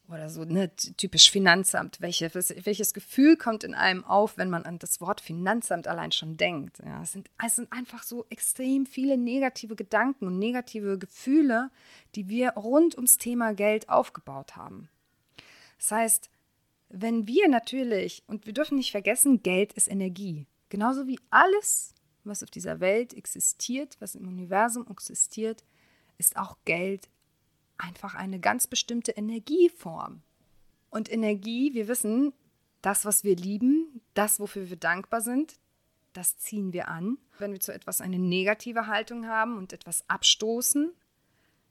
oder 0.08 0.28
so, 0.28 0.44
ne, 0.44 0.74
typisch 0.76 1.30
Finanzamt. 1.30 2.00
Welche, 2.00 2.32
welches 2.34 2.94
Gefühl 2.94 3.36
kommt 3.36 3.64
in 3.64 3.74
einem 3.74 4.04
auf, 4.04 4.38
wenn 4.38 4.50
man 4.50 4.64
an 4.64 4.78
das 4.78 5.00
Wort 5.00 5.20
Finanzamt 5.20 5.88
allein 5.88 6.12
schon 6.12 6.36
denkt? 6.36 6.78
Ja, 6.84 7.02
es, 7.02 7.12
sind, 7.12 7.28
es 7.44 7.56
sind 7.56 7.72
einfach 7.72 8.02
so 8.02 8.24
extrem 8.30 8.86
viele 8.86 9.16
negative 9.16 9.74
Gedanken 9.74 10.26
und 10.26 10.38
negative 10.38 10.98
Gefühle, 10.98 11.70
die 12.14 12.28
wir 12.28 12.50
rund 12.50 12.94
ums 12.96 13.18
Thema 13.18 13.54
Geld 13.54 13.88
aufgebaut 13.88 14.56
haben. 14.56 14.88
Das 15.78 15.90
heißt, 15.90 16.30
wenn 16.88 17.26
wir 17.26 17.48
natürlich, 17.48 18.22
und 18.26 18.46
wir 18.46 18.52
dürfen 18.52 18.78
nicht 18.78 18.92
vergessen, 18.92 19.42
Geld 19.42 19.72
ist 19.72 19.88
Energie. 19.88 20.46
Genauso 20.68 21.06
wie 21.06 21.18
alles, 21.30 21.94
was 22.24 22.42
auf 22.42 22.50
dieser 22.50 22.80
Welt 22.80 23.12
existiert, 23.14 23.96
was 24.00 24.14
im 24.14 24.28
Universum 24.28 24.86
existiert, 24.88 25.64
ist 26.18 26.36
auch 26.36 26.56
Geld 26.64 27.08
einfach 27.78 28.14
eine 28.14 28.40
ganz 28.40 28.66
bestimmte 28.66 29.12
Energieform. 29.12 30.22
Und 30.90 31.10
Energie, 31.12 31.74
wir 31.74 31.88
wissen, 31.88 32.32
das, 32.82 33.04
was 33.04 33.24
wir 33.24 33.36
lieben, 33.36 34.00
das, 34.14 34.40
wofür 34.40 34.70
wir 34.70 34.76
dankbar 34.76 35.20
sind, 35.20 35.56
das 36.12 36.38
ziehen 36.38 36.72
wir 36.72 36.88
an. 36.88 37.18
Wenn 37.38 37.52
wir 37.52 37.60
zu 37.60 37.72
etwas 37.72 38.00
eine 38.00 38.18
negative 38.18 38.86
Haltung 38.86 39.26
haben 39.26 39.58
und 39.58 39.72
etwas 39.72 40.08
abstoßen, 40.08 40.92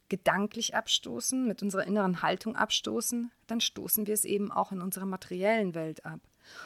gedanklich 0.10 0.76
abstoßen, 0.76 1.48
mit 1.48 1.64
unserer 1.64 1.86
inneren 1.86 2.22
Haltung 2.22 2.56
abstoßen, 2.56 3.32
dann 3.48 3.62
stoßen 3.62 4.06
wir 4.06 4.14
es 4.14 4.26
eben 4.26 4.52
auch 4.52 4.72
in 4.72 4.82
unserer 4.82 5.06
materiellen 5.06 5.74
Welt 5.74 6.06
ab. 6.06 6.20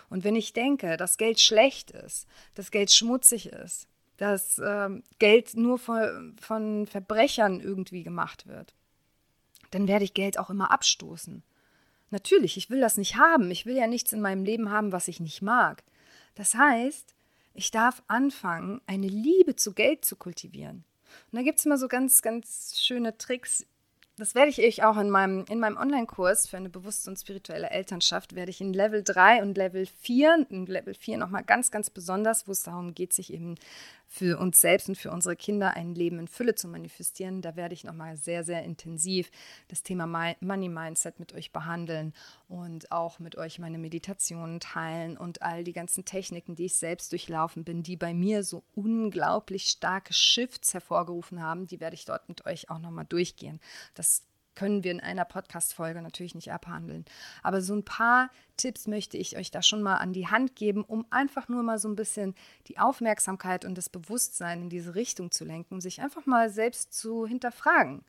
Und 0.10 0.26
wenn 0.26 0.36
ich 0.36 0.52
denke, 0.52 0.98
dass 0.98 1.18
Geld 1.18 1.40
schlecht 1.40 1.92
ist, 1.92 2.28
dass 2.56 2.72
Geld 2.72 2.92
schmutzig 2.92 3.48
ist, 3.48 3.88
dass 4.18 4.60
äh, 4.60 4.90
Geld 5.20 5.56
nur 5.56 5.80
von, 5.80 6.36
von 6.42 6.86
Verbrechern 6.86 7.62
irgendwie 7.62 8.04
gemacht 8.04 8.48
wird, 8.48 8.74
dann 9.72 9.88
werde 9.88 10.06
ich 10.06 10.14
Geld 10.14 10.38
auch 10.38 10.50
immer 10.50 10.72
abstoßen. 10.72 11.44
Natürlich, 12.12 12.58
ich 12.58 12.70
will 12.70 12.82
das 12.82 12.98
nicht 12.98 13.18
haben. 13.18 13.52
Ich 13.52 13.66
will 13.66 13.76
ja 13.76 13.88
nichts 13.88 14.14
in 14.14 14.22
meinem 14.22 14.44
Leben 14.44 14.72
haben, 14.72 14.92
was 14.92 15.08
ich 15.08 15.20
nicht 15.20 15.42
mag. 15.42 15.84
Das 16.36 16.56
heißt, 16.56 17.14
ich 17.54 17.72
darf 17.72 18.02
anfangen, 18.08 18.82
eine 18.88 19.08
Liebe 19.08 19.56
zu 19.56 19.74
Geld 19.74 20.06
zu 20.06 20.16
kultivieren. 20.16 20.84
Und 21.32 21.38
da 21.38 21.42
gibt 21.42 21.60
es 21.60 21.66
immer 21.66 21.78
so 21.78 21.88
ganz, 21.88 22.22
ganz 22.22 22.80
schöne 22.80 23.18
Tricks, 23.18 23.66
das 24.20 24.36
werde 24.36 24.50
ich 24.50 24.60
euch 24.60 24.84
auch 24.84 24.98
in 24.98 25.10
meinem, 25.10 25.46
in 25.50 25.60
meinem 25.60 25.78
Online-Kurs 25.78 26.48
für 26.48 26.58
eine 26.58 26.70
bewusste 26.70 27.10
und 27.10 27.18
spirituelle 27.18 27.70
Elternschaft, 27.70 28.36
werde 28.36 28.52
ich 28.52 28.60
in 28.60 28.74
Level 28.74 29.02
3 29.02 29.42
und 29.42 29.58
Level 29.58 29.86
4, 29.86 30.48
in 30.50 30.66
Level 30.66 30.94
4 30.94 31.18
nochmal 31.18 31.44
ganz, 31.44 31.72
ganz 31.72 31.90
besonders, 31.90 32.48
wo 32.48 32.52
es 32.52 32.64
darum 32.64 32.94
geht, 32.94 33.14
sich 33.14 33.34
eben 33.34 33.56
für 34.12 34.40
uns 34.40 34.60
selbst 34.60 34.90
und 34.90 34.98
für 34.98 35.12
unsere 35.12 35.36
Kinder 35.36 35.76
ein 35.76 35.94
Leben 35.94 36.18
in 36.18 36.28
Fülle 36.28 36.56
zu 36.56 36.68
manifestieren. 36.68 37.44
Da 37.44 37.56
werde 37.56 37.76
ich 37.76 37.84
nochmal 37.84 38.18
sehr, 38.18 38.44
sehr 38.44 38.64
intensiv 38.64 39.30
das 39.68 39.84
Thema 39.84 40.08
Money 40.42 40.68
Mindset 40.68 41.20
mit 41.20 41.34
euch 41.34 41.52
behandeln 41.52 42.14
und 42.48 42.92
auch 42.92 43.20
mit 43.20 43.38
euch 43.38 43.60
meine 43.60 43.78
Meditationen 43.78 44.60
teilen 44.60 45.16
und 45.16 45.44
all 45.44 45.64
die 45.64 45.74
ganzen 45.74 46.06
Techniken, 46.06 46.56
die 46.56 46.66
ich 46.66 46.76
selbst 46.76 47.12
durchlaufen 47.12 47.64
bin, 47.64 47.84
die 47.84 47.98
bei 47.98 48.16
mir 48.16 48.44
so 48.44 48.64
unglaublich 48.74 49.66
starke 49.66 50.14
Shifts 50.14 50.74
hervorgerufen 50.74 51.44
haben, 51.44 51.68
die 51.68 51.80
werde 51.80 51.94
ich 51.94 52.06
dort 52.06 52.28
mit 52.28 52.48
euch 52.48 52.72
auch 52.72 52.80
nochmal 52.80 53.06
durchgehen. 53.06 53.60
Das 53.94 54.24
können 54.60 54.84
wir 54.84 54.92
in 54.92 55.00
einer 55.00 55.24
Podcast-Folge 55.24 56.02
natürlich 56.02 56.36
nicht 56.36 56.52
abhandeln. 56.52 57.06
Aber 57.44 57.62
so 57.62 57.74
ein 57.74 57.86
paar 57.86 58.30
Tipps 58.58 58.88
möchte 58.88 59.16
ich 59.16 59.38
euch 59.38 59.52
da 59.52 59.62
schon 59.62 59.82
mal 59.82 59.96
an 59.96 60.12
die 60.12 60.28
Hand 60.28 60.58
geben, 60.58 60.84
um 60.84 61.06
einfach 61.12 61.48
nur 61.48 61.64
mal 61.64 61.80
so 61.80 61.88
ein 61.88 61.96
bisschen 61.96 62.36
die 62.68 62.78
Aufmerksamkeit 62.78 63.64
und 63.64 63.78
das 63.78 63.88
Bewusstsein 63.88 64.64
in 64.64 64.70
diese 64.70 64.96
Richtung 64.96 65.32
zu 65.32 65.46
lenken, 65.46 65.80
sich 65.80 66.02
einfach 66.02 66.26
mal 66.26 66.50
selbst 66.50 66.94
zu 66.94 67.26
hinterfragen. 67.26 68.04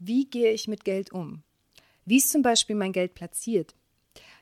Wie 0.00 0.28
gehe 0.28 0.50
ich 0.50 0.66
mit 0.66 0.84
Geld 0.84 1.12
um? 1.12 1.44
Wie 2.04 2.16
ist 2.16 2.30
zum 2.30 2.42
Beispiel 2.42 2.74
mein 2.74 2.92
Geld 2.92 3.14
platziert? 3.14 3.76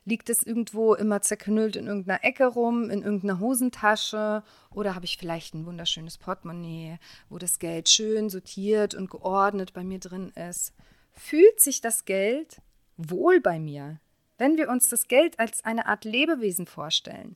Liegt 0.05 0.31
es 0.31 0.41
irgendwo 0.41 0.95
immer 0.95 1.21
zerknüllt 1.21 1.75
in 1.75 1.85
irgendeiner 1.85 2.23
Ecke 2.23 2.47
rum, 2.47 2.89
in 2.89 3.03
irgendeiner 3.03 3.39
Hosentasche? 3.39 4.41
Oder 4.71 4.95
habe 4.95 5.05
ich 5.05 5.17
vielleicht 5.17 5.53
ein 5.53 5.67
wunderschönes 5.67 6.17
Portemonnaie, 6.17 6.97
wo 7.29 7.37
das 7.37 7.59
Geld 7.59 7.87
schön 7.87 8.31
sortiert 8.31 8.95
und 8.95 9.11
geordnet 9.11 9.73
bei 9.73 9.83
mir 9.83 9.99
drin 9.99 10.29
ist? 10.29 10.73
Fühlt 11.19 11.59
sich 11.59 11.81
das 11.81 12.05
Geld 12.05 12.61
wohl 12.95 13.41
bei 13.41 13.59
mir, 13.59 13.99
wenn 14.37 14.57
wir 14.57 14.69
uns 14.69 14.87
das 14.87 15.09
Geld 15.09 15.37
als 15.37 15.65
eine 15.65 15.85
Art 15.85 16.05
Lebewesen 16.05 16.65
vorstellen? 16.65 17.35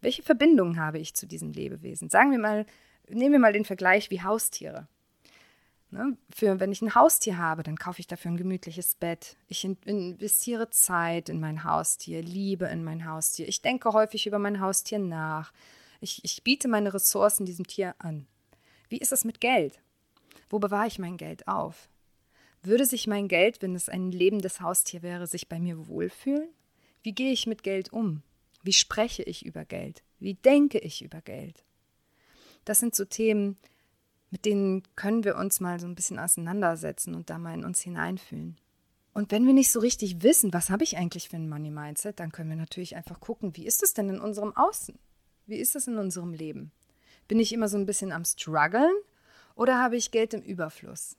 Welche 0.00 0.24
Verbindung 0.24 0.78
habe 0.78 0.98
ich 0.98 1.14
zu 1.14 1.24
diesem 1.24 1.52
Lebewesen? 1.52 2.10
Sagen 2.10 2.32
wir 2.32 2.40
mal, 2.40 2.66
nehmen 3.08 3.30
wir 3.30 3.38
mal 3.38 3.52
den 3.52 3.64
Vergleich 3.64 4.10
wie 4.10 4.20
Haustiere. 4.20 4.88
Ne? 5.92 6.18
Für, 6.34 6.58
wenn 6.58 6.72
ich 6.72 6.82
ein 6.82 6.96
Haustier 6.96 7.38
habe, 7.38 7.62
dann 7.62 7.78
kaufe 7.78 8.00
ich 8.00 8.08
dafür 8.08 8.32
ein 8.32 8.36
gemütliches 8.36 8.96
Bett. 8.96 9.36
Ich 9.46 9.64
investiere 9.64 10.70
Zeit 10.70 11.28
in 11.28 11.38
mein 11.38 11.62
Haustier, 11.62 12.20
Liebe 12.20 12.66
in 12.66 12.82
mein 12.82 13.08
Haustier. 13.08 13.46
Ich 13.46 13.62
denke 13.62 13.92
häufig 13.92 14.26
über 14.26 14.40
mein 14.40 14.60
Haustier 14.60 14.98
nach. 14.98 15.52
Ich, 16.00 16.22
ich 16.24 16.42
biete 16.42 16.66
meine 16.66 16.92
Ressourcen 16.92 17.46
diesem 17.46 17.66
Tier 17.66 17.94
an. 17.98 18.26
Wie 18.88 18.98
ist 18.98 19.12
es 19.12 19.24
mit 19.24 19.40
Geld? 19.40 19.78
Wo 20.50 20.58
bewahre 20.58 20.88
ich 20.88 20.98
mein 20.98 21.16
Geld 21.16 21.46
auf? 21.46 21.88
Würde 22.64 22.86
sich 22.86 23.06
mein 23.06 23.28
Geld, 23.28 23.60
wenn 23.60 23.74
es 23.74 23.90
ein 23.90 24.10
lebendes 24.10 24.62
Haustier 24.62 25.02
wäre, 25.02 25.26
sich 25.26 25.50
bei 25.50 25.60
mir 25.60 25.86
wohlfühlen? 25.86 26.48
Wie 27.02 27.12
gehe 27.12 27.30
ich 27.30 27.46
mit 27.46 27.62
Geld 27.62 27.92
um? 27.92 28.22
Wie 28.62 28.72
spreche 28.72 29.22
ich 29.22 29.44
über 29.44 29.66
Geld? 29.66 30.02
Wie 30.18 30.32
denke 30.32 30.78
ich 30.78 31.04
über 31.04 31.20
Geld? 31.20 31.62
Das 32.64 32.80
sind 32.80 32.94
so 32.94 33.04
Themen, 33.04 33.58
mit 34.30 34.46
denen 34.46 34.82
können 34.96 35.24
wir 35.24 35.36
uns 35.36 35.60
mal 35.60 35.78
so 35.78 35.86
ein 35.86 35.94
bisschen 35.94 36.18
auseinandersetzen 36.18 37.14
und 37.14 37.28
da 37.28 37.36
mal 37.36 37.52
in 37.52 37.66
uns 37.66 37.82
hineinfühlen. 37.82 38.56
Und 39.12 39.30
wenn 39.30 39.46
wir 39.46 39.52
nicht 39.52 39.70
so 39.70 39.80
richtig 39.80 40.22
wissen, 40.22 40.54
was 40.54 40.70
habe 40.70 40.84
ich 40.84 40.96
eigentlich 40.96 41.28
für 41.28 41.36
ein 41.36 41.50
Money 41.50 41.70
Mindset, 41.70 42.18
dann 42.18 42.32
können 42.32 42.48
wir 42.48 42.56
natürlich 42.56 42.96
einfach 42.96 43.20
gucken, 43.20 43.54
wie 43.56 43.66
ist 43.66 43.82
es 43.82 43.92
denn 43.92 44.08
in 44.08 44.20
unserem 44.20 44.56
Außen? 44.56 44.98
Wie 45.46 45.58
ist 45.58 45.76
es 45.76 45.86
in 45.86 45.98
unserem 45.98 46.32
Leben? 46.32 46.72
Bin 47.28 47.38
ich 47.38 47.52
immer 47.52 47.68
so 47.68 47.76
ein 47.76 47.86
bisschen 47.86 48.10
am 48.10 48.24
struggeln 48.24 48.94
oder 49.54 49.78
habe 49.78 49.96
ich 49.96 50.10
Geld 50.10 50.32
im 50.32 50.40
Überfluss? 50.40 51.18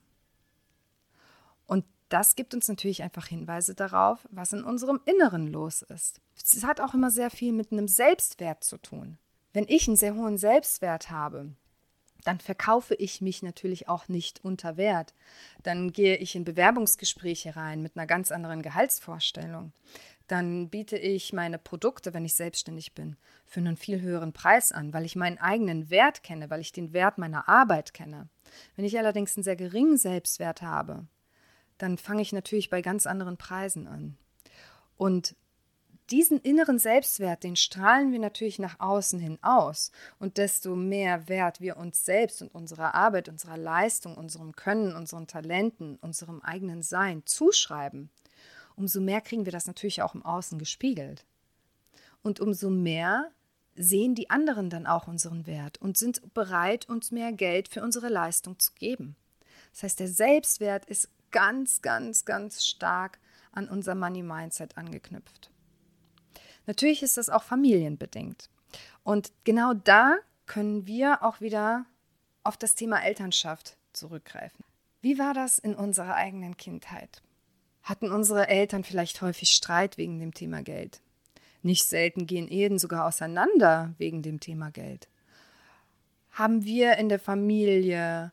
Und 1.67 1.85
das 2.09 2.35
gibt 2.35 2.53
uns 2.53 2.67
natürlich 2.67 3.03
einfach 3.03 3.27
Hinweise 3.27 3.75
darauf, 3.75 4.27
was 4.31 4.53
in 4.53 4.63
unserem 4.63 4.99
Inneren 5.05 5.47
los 5.47 5.81
ist. 5.81 6.21
Es 6.35 6.63
hat 6.63 6.79
auch 6.79 6.93
immer 6.93 7.11
sehr 7.11 7.29
viel 7.29 7.51
mit 7.51 7.71
einem 7.71 7.87
Selbstwert 7.87 8.63
zu 8.63 8.77
tun. 8.77 9.17
Wenn 9.53 9.65
ich 9.67 9.87
einen 9.87 9.97
sehr 9.97 10.15
hohen 10.15 10.37
Selbstwert 10.37 11.09
habe, 11.09 11.51
dann 12.25 12.39
verkaufe 12.39 12.95
ich 12.95 13.21
mich 13.21 13.43
natürlich 13.43 13.87
auch 13.87 14.07
nicht 14.07 14.43
unter 14.43 14.77
Wert. 14.77 15.13
Dann 15.63 15.93
gehe 15.93 16.17
ich 16.17 16.35
in 16.35 16.43
Bewerbungsgespräche 16.43 17.55
rein 17.55 17.81
mit 17.81 17.95
einer 17.95 18.07
ganz 18.07 18.31
anderen 18.31 18.63
Gehaltsvorstellung. 18.63 19.71
Dann 20.27 20.69
biete 20.69 20.97
ich 20.97 21.33
meine 21.33 21.59
Produkte, 21.59 22.13
wenn 22.15 22.25
ich 22.25 22.33
selbstständig 22.33 22.93
bin, 22.93 23.15
für 23.45 23.59
einen 23.59 23.77
viel 23.77 24.01
höheren 24.01 24.33
Preis 24.33 24.71
an, 24.71 24.91
weil 24.91 25.05
ich 25.05 25.15
meinen 25.15 25.37
eigenen 25.37 25.91
Wert 25.91 26.23
kenne, 26.23 26.49
weil 26.49 26.61
ich 26.61 26.71
den 26.71 26.93
Wert 26.93 27.19
meiner 27.19 27.47
Arbeit 27.47 27.93
kenne. 27.93 28.27
Wenn 28.75 28.85
ich 28.85 28.97
allerdings 28.97 29.37
einen 29.37 29.43
sehr 29.43 29.55
geringen 29.55 29.97
Selbstwert 29.97 30.63
habe, 30.63 31.05
dann 31.77 31.97
fange 31.97 32.21
ich 32.21 32.33
natürlich 32.33 32.69
bei 32.69 32.81
ganz 32.81 33.05
anderen 33.07 33.37
Preisen 33.37 33.87
an. 33.87 34.17
Und 34.97 35.35
diesen 36.11 36.39
inneren 36.39 36.77
Selbstwert, 36.77 37.43
den 37.43 37.55
strahlen 37.55 38.11
wir 38.11 38.19
natürlich 38.19 38.59
nach 38.59 38.79
außen 38.79 39.19
hin 39.19 39.39
aus. 39.41 39.91
Und 40.19 40.37
desto 40.37 40.75
mehr 40.75 41.27
Wert 41.27 41.61
wir 41.61 41.77
uns 41.77 42.05
selbst 42.05 42.41
und 42.41 42.53
unserer 42.53 42.93
Arbeit, 42.93 43.27
unserer 43.27 43.57
Leistung, 43.57 44.15
unserem 44.15 44.55
Können, 44.55 44.95
unseren 44.95 45.25
Talenten, 45.25 45.95
unserem 45.97 46.41
eigenen 46.41 46.83
Sein 46.83 47.23
zuschreiben, 47.25 48.09
umso 48.75 49.01
mehr 49.01 49.21
kriegen 49.21 49.45
wir 49.45 49.51
das 49.51 49.67
natürlich 49.67 50.01
auch 50.03 50.13
im 50.13 50.23
Außen 50.23 50.59
gespiegelt. 50.59 51.25
Und 52.21 52.39
umso 52.39 52.69
mehr 52.69 53.31
sehen 53.75 54.15
die 54.15 54.29
anderen 54.29 54.69
dann 54.69 54.87
auch 54.87 55.07
unseren 55.07 55.47
Wert 55.47 55.79
und 55.81 55.97
sind 55.97 56.33
bereit, 56.33 56.87
uns 56.87 57.11
mehr 57.11 57.31
Geld 57.31 57.67
für 57.67 57.81
unsere 57.81 58.09
Leistung 58.09 58.59
zu 58.59 58.73
geben. 58.73 59.15
Das 59.73 59.83
heißt, 59.83 59.99
der 59.99 60.07
Selbstwert 60.07 60.85
ist 60.85 61.09
ganz, 61.35 61.81
ganz, 61.81 62.23
ganz 62.23 62.65
stark 62.65 63.19
an 63.51 63.67
unser 63.67 63.93
Money 63.93 64.23
Mindset 64.23 64.77
angeknüpft. 64.77 65.51
Natürlich 66.65 67.03
ist 67.03 67.17
das 67.17 67.29
auch 67.29 67.43
familienbedingt. 67.43 68.49
Und 69.03 69.33
genau 69.43 69.73
da 69.73 70.15
können 70.45 70.87
wir 70.87 71.23
auch 71.23 71.41
wieder 71.41 71.85
auf 72.45 72.55
das 72.55 72.75
Thema 72.75 73.03
Elternschaft 73.03 73.75
zurückgreifen. 73.91 74.63
Wie 75.01 75.19
war 75.19 75.33
das 75.33 75.59
in 75.59 75.75
unserer 75.75 76.15
eigenen 76.15 76.55
Kindheit? 76.55 77.21
Hatten 77.83 78.13
unsere 78.13 78.47
Eltern 78.47 78.85
vielleicht 78.85 79.21
häufig 79.21 79.49
Streit 79.49 79.97
wegen 79.97 80.21
dem 80.21 80.33
Thema 80.33 80.63
Geld? 80.63 81.01
Nicht 81.63 81.83
selten 81.83 82.27
gehen 82.27 82.47
Ehen 82.47 82.79
sogar 82.79 83.05
auseinander 83.05 83.93
wegen 83.97 84.21
dem 84.21 84.39
Thema 84.39 84.71
Geld. 84.71 85.09
Haben 86.31 86.63
wir 86.63 86.95
in 86.95 87.09
der 87.09 87.19
Familie 87.19 88.31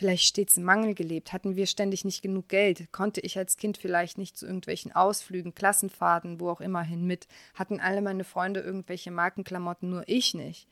vielleicht 0.00 0.24
stets 0.24 0.56
im 0.56 0.64
Mangel 0.64 0.94
gelebt? 0.94 1.34
Hatten 1.34 1.56
wir 1.56 1.66
ständig 1.66 2.06
nicht 2.06 2.22
genug 2.22 2.48
Geld? 2.48 2.90
Konnte 2.90 3.20
ich 3.20 3.36
als 3.36 3.58
Kind 3.58 3.76
vielleicht 3.76 4.16
nicht 4.16 4.34
zu 4.34 4.46
irgendwelchen 4.46 4.92
Ausflügen, 4.92 5.54
Klassenfahrten, 5.54 6.40
wo 6.40 6.48
auch 6.48 6.62
immer 6.62 6.82
hin 6.82 7.06
mit? 7.06 7.28
Hatten 7.52 7.80
alle 7.80 8.00
meine 8.00 8.24
Freunde 8.24 8.60
irgendwelche 8.60 9.10
Markenklamotten, 9.10 9.90
nur 9.90 10.04
ich 10.06 10.32
nicht? 10.32 10.66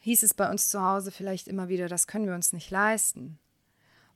Hieß 0.00 0.24
es 0.24 0.34
bei 0.34 0.50
uns 0.50 0.68
zu 0.68 0.82
Hause 0.82 1.12
vielleicht 1.12 1.46
immer 1.46 1.68
wieder, 1.68 1.86
das 1.86 2.08
können 2.08 2.26
wir 2.26 2.34
uns 2.34 2.52
nicht 2.52 2.72
leisten? 2.72 3.38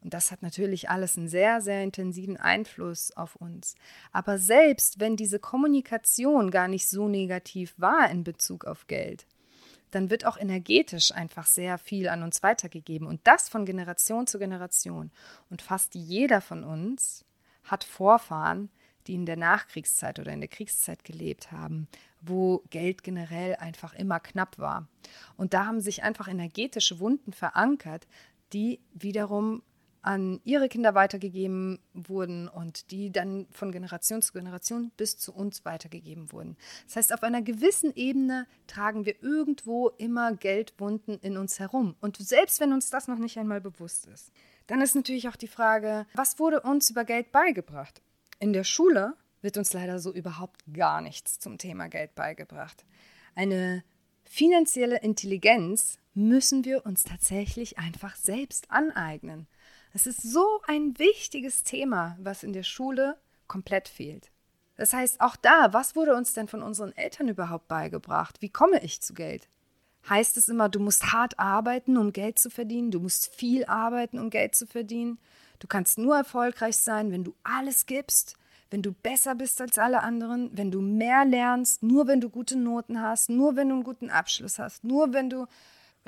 Und 0.02 0.14
das 0.14 0.33
hat 0.33 0.42
natürlich 0.42 0.90
alles 0.90 1.16
einen 1.16 1.28
sehr, 1.28 1.61
sehr 1.61 1.85
intensiven 1.85 2.37
Einfluss 2.37 3.12
auf 3.12 3.37
uns. 3.37 3.76
Aber 4.11 4.38
selbst 4.38 4.99
wenn 4.99 5.14
diese 5.14 5.38
Kommunikation 5.38 6.50
gar 6.50 6.66
nicht 6.66 6.88
so 6.88 7.07
negativ 7.07 7.75
war 7.76 8.11
in 8.11 8.25
Bezug 8.25 8.64
auf 8.64 8.88
Geld, 8.88 9.26
dann 9.90 10.11
wird 10.11 10.25
auch 10.25 10.37
energetisch 10.37 11.12
einfach 11.12 11.47
sehr 11.47 11.78
viel 11.78 12.09
an 12.09 12.23
uns 12.23 12.42
weitergegeben 12.42 13.06
und 13.06 13.20
das 13.25 13.49
von 13.49 13.64
Generation 13.64 14.26
zu 14.26 14.38
Generation. 14.38 15.11
Und 15.49 15.62
fast 15.62 15.94
jeder 15.94 16.40
von 16.40 16.64
uns 16.64 17.25
hat 17.64 17.85
Vorfahren, 17.85 18.70
die 19.06 19.14
in 19.14 19.26
der 19.26 19.37
Nachkriegszeit 19.37 20.18
oder 20.18 20.32
in 20.32 20.40
der 20.40 20.49
Kriegszeit 20.49 21.04
gelebt 21.04 21.52
haben, 21.52 21.88
wo 22.20 22.62
Geld 22.70 23.02
generell 23.02 23.56
einfach 23.56 23.94
immer 23.94 24.20
knapp 24.20 24.59
war. 24.59 24.87
Und 25.37 25.54
da 25.54 25.66
haben 25.66 25.80
sich 25.80 26.02
einfach 26.02 26.28
energetische 26.28 27.00
Wunden 27.00 27.32
verankert, 27.32 28.06
die 28.52 28.80
wiederum 28.92 29.62
an 30.02 30.40
ihre 30.45 30.69
Kinder 30.69 30.95
weitergegeben 30.95 31.78
wurden 31.92 32.49
und 32.49 32.90
die 32.90 33.11
dann 33.12 33.47
von 33.50 33.71
Generation 33.71 34.23
zu 34.23 34.33
Generation 34.33 34.90
bis 34.97 35.19
zu 35.19 35.35
uns 35.35 35.64
weitergegeben 35.64 36.33
wurden. 36.33 36.57
Das 36.87 36.97
heißt, 36.97 37.12
auf 37.12 37.23
einer 37.23 37.42
gewissen 37.42 37.95
Ebene 37.95 38.47
tragen 38.66 39.04
wir 39.04 39.23
irgendwo 39.23 39.88
immer 39.99 40.35
Geldwunden 40.35 41.19
in 41.21 41.37
uns 41.37 41.59
herum. 41.59 41.97
Und 42.00 42.16
selbst 42.16 42.61
wenn 42.61 42.73
uns 42.73 42.90
das 42.90 43.09
noch 43.09 43.19
nicht 43.19 43.38
einmal 43.38 43.61
bewusst 43.61 44.07
ist, 44.07 44.33
dann 44.66 44.80
ist 44.80 44.95
natürlich 44.95 45.28
auch 45.28 45.37
die 45.37 45.49
Frage, 45.49 46.07
was 46.14 46.38
wurde 46.38 46.61
uns 46.62 46.90
über 46.90 47.04
Geld 47.04 47.33
beigebracht? 47.33 48.00
In 48.38 48.52
der 48.52 48.64
Schule 48.64 49.14
wird 49.42 49.59
uns 49.59 49.73
leider 49.73 49.99
so 49.99 50.12
überhaupt 50.12 50.62
gar 50.73 51.00
nichts 51.00 51.38
zum 51.38 51.59
Thema 51.59 51.88
Geld 51.88 52.14
beigebracht. 52.14 52.85
Eine 53.35 53.85
finanzielle 54.25 55.00
Intelligenz 55.00 55.99
müssen 56.14 56.64
wir 56.64 56.87
uns 56.87 57.04
tatsächlich 57.04 57.78
einfach 57.78 58.16
selbst 58.16 58.71
aneignen. 58.71 59.47
Es 59.92 60.06
ist 60.06 60.23
so 60.23 60.61
ein 60.66 60.99
wichtiges 60.99 61.64
Thema, 61.64 62.16
was 62.20 62.42
in 62.42 62.52
der 62.52 62.62
Schule 62.62 63.16
komplett 63.49 63.88
fehlt. 63.88 64.30
Das 64.76 64.92
heißt, 64.92 65.20
auch 65.20 65.37
da, 65.37 65.73
was 65.73 65.97
wurde 65.97 66.14
uns 66.14 66.32
denn 66.32 66.49
von 66.49 66.62
unseren 66.62 66.97
Eltern 66.97 67.28
überhaupt 67.28 67.68
beigebracht? 67.68 68.40
Wie 68.40 68.49
komme 68.49 68.82
ich 68.82 69.02
zu 69.02 69.14
Geld? 69.14 69.49
Heißt 70.09 70.37
es 70.37 70.49
immer, 70.49 70.68
du 70.68 70.80
musst 70.80 71.12
hart 71.12 71.38
arbeiten, 71.38 71.99
um 71.99 72.12
Geld 72.12 72.38
zu 72.38 72.50
verdienen? 72.50 72.90
Du 72.90 73.00
musst 73.00 73.35
viel 73.35 73.66
arbeiten, 73.66 74.18
um 74.18 74.30
Geld 74.30 74.54
zu 74.54 74.66
verdienen? 74.66 75.18
Du 75.59 75.66
kannst 75.66 75.99
nur 75.99 76.16
erfolgreich 76.16 76.78
sein, 76.78 77.12
wenn 77.12 77.24
du 77.24 77.35
alles 77.42 77.85
gibst, 77.85 78.37
wenn 78.70 78.83
du 78.83 78.92
besser 78.92 79.35
bist 79.35 79.61
als 79.61 79.76
alle 79.79 80.03
anderen, 80.03 80.57
wenn 80.57 80.70
du 80.70 80.81
mehr 80.81 81.24
lernst, 81.24 81.83
nur 81.83 82.07
wenn 82.07 82.20
du 82.20 82.31
gute 82.31 82.57
Noten 82.57 83.03
hast, 83.03 83.29
nur 83.29 83.57
wenn 83.57 83.68
du 83.68 83.74
einen 83.74 83.85
guten 83.85 84.09
Abschluss 84.09 84.59
hast, 84.59 84.85
nur 84.85 85.12
wenn 85.12 85.29
du 85.29 85.46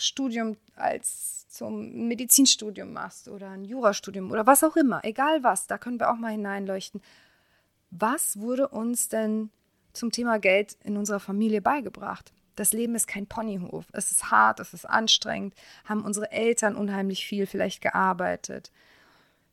Studium 0.04 0.56
als 0.76 1.48
zum 1.48 2.08
Medizinstudium 2.08 2.92
machst 2.92 3.28
oder 3.28 3.50
ein 3.50 3.64
Jurastudium 3.64 4.30
oder 4.30 4.46
was 4.46 4.64
auch 4.64 4.76
immer, 4.76 5.04
egal 5.04 5.42
was, 5.42 5.66
da 5.66 5.78
können 5.78 6.00
wir 6.00 6.10
auch 6.10 6.16
mal 6.16 6.32
hineinleuchten. 6.32 7.02
Was 7.90 8.38
wurde 8.40 8.68
uns 8.68 9.08
denn 9.08 9.50
zum 9.92 10.10
Thema 10.10 10.38
Geld 10.38 10.76
in 10.82 10.96
unserer 10.96 11.20
Familie 11.20 11.60
beigebracht? 11.60 12.32
Das 12.56 12.72
Leben 12.72 12.94
ist 12.94 13.06
kein 13.06 13.26
Ponyhof. 13.26 13.86
Es 13.92 14.10
ist 14.10 14.30
hart, 14.30 14.60
es 14.60 14.74
ist 14.74 14.88
anstrengend. 14.88 15.54
Haben 15.84 16.04
unsere 16.04 16.30
Eltern 16.32 16.76
unheimlich 16.76 17.26
viel 17.26 17.46
vielleicht 17.46 17.80
gearbeitet? 17.80 18.70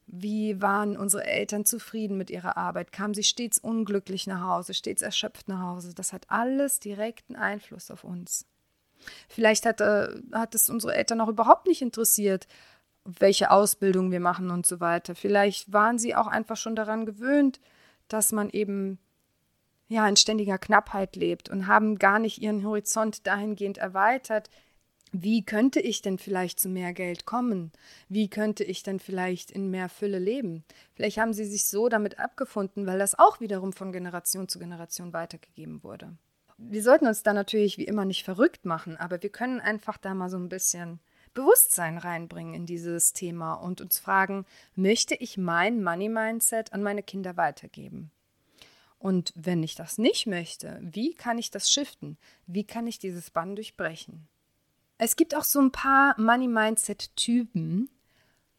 Wie 0.07 0.61
waren 0.61 0.97
unsere 0.97 1.23
Eltern 1.25 1.65
zufrieden 1.65 2.17
mit 2.17 2.29
ihrer 2.29 2.57
Arbeit? 2.57 2.91
Kamen 2.91 3.13
sie 3.13 3.23
stets 3.23 3.59
unglücklich 3.59 4.25
nach 4.25 4.41
Hause, 4.41 4.73
stets 4.73 5.01
erschöpft 5.01 5.47
nach 5.47 5.61
Hause? 5.61 5.93
Das 5.93 6.13
hat 6.13 6.25
alles 6.29 6.79
direkten 6.79 7.35
Einfluss 7.35 7.91
auf 7.91 8.03
uns. 8.03 8.45
Vielleicht 9.27 9.65
hat, 9.65 9.81
äh, 9.81 10.09
hat 10.31 10.55
es 10.55 10.69
unsere 10.69 10.95
Eltern 10.95 11.21
auch 11.21 11.27
überhaupt 11.29 11.67
nicht 11.67 11.81
interessiert, 11.81 12.47
welche 13.05 13.51
Ausbildung 13.51 14.11
wir 14.11 14.19
machen 14.19 14.51
und 14.51 14.65
so 14.65 14.79
weiter. 14.79 15.15
Vielleicht 15.15 15.71
waren 15.71 15.97
sie 15.97 16.15
auch 16.15 16.27
einfach 16.27 16.57
schon 16.57 16.75
daran 16.75 17.05
gewöhnt, 17.05 17.59
dass 18.07 18.31
man 18.31 18.49
eben 18.49 18.99
ja 19.87 20.07
in 20.07 20.15
ständiger 20.15 20.57
Knappheit 20.57 21.15
lebt 21.15 21.49
und 21.49 21.67
haben 21.67 21.97
gar 21.97 22.19
nicht 22.19 22.41
ihren 22.41 22.63
Horizont 22.63 23.25
dahingehend 23.25 23.77
erweitert. 23.77 24.49
Wie 25.11 25.43
könnte 25.43 25.79
ich 25.79 26.03
denn 26.03 26.19
vielleicht 26.19 26.59
zu 26.59 26.69
mehr 26.69 26.93
Geld 26.93 27.25
kommen? 27.25 27.71
Wie 28.09 28.29
könnte 28.29 28.63
ich 28.63 28.83
denn 28.83 28.99
vielleicht 28.99 29.49
in 29.49 29.71
mehr 29.71 29.89
Fülle 29.89 30.19
leben? 30.19 30.63
Vielleicht 30.93 31.17
haben 31.17 31.33
sie 31.33 31.45
sich 31.45 31.65
so 31.65 31.89
damit 31.89 32.19
abgefunden, 32.19 32.85
weil 32.85 32.99
das 32.99 33.17
auch 33.17 33.39
wiederum 33.39 33.73
von 33.73 33.91
Generation 33.91 34.47
zu 34.47 34.59
Generation 34.59 35.11
weitergegeben 35.11 35.83
wurde 35.83 36.15
wir 36.61 36.83
sollten 36.83 37.07
uns 37.07 37.23
da 37.23 37.33
natürlich 37.33 37.77
wie 37.77 37.85
immer 37.85 38.05
nicht 38.05 38.23
verrückt 38.23 38.65
machen, 38.65 38.97
aber 38.97 39.21
wir 39.23 39.29
können 39.29 39.61
einfach 39.61 39.97
da 39.97 40.13
mal 40.13 40.29
so 40.29 40.37
ein 40.37 40.49
bisschen 40.49 40.99
Bewusstsein 41.33 41.97
reinbringen 41.97 42.53
in 42.53 42.65
dieses 42.65 43.13
Thema 43.13 43.53
und 43.53 43.81
uns 43.81 43.99
fragen, 43.99 44.45
möchte 44.75 45.15
ich 45.15 45.37
mein 45.37 45.81
Money 45.83 46.09
Mindset 46.09 46.73
an 46.73 46.83
meine 46.83 47.03
Kinder 47.03 47.37
weitergeben? 47.37 48.11
Und 48.97 49.31
wenn 49.35 49.63
ich 49.63 49.75
das 49.75 49.97
nicht 49.97 50.27
möchte, 50.27 50.79
wie 50.81 51.13
kann 51.13 51.37
ich 51.37 51.51
das 51.51 51.71
shiften? 51.71 52.17
Wie 52.45 52.65
kann 52.65 52.87
ich 52.87 52.99
dieses 52.99 53.31
Bann 53.31 53.55
durchbrechen? 53.55 54.27
Es 54.97 55.15
gibt 55.15 55.35
auch 55.35 55.45
so 55.45 55.61
ein 55.61 55.71
paar 55.71 56.19
Money 56.19 56.49
Mindset 56.49 57.15
Typen, 57.15 57.89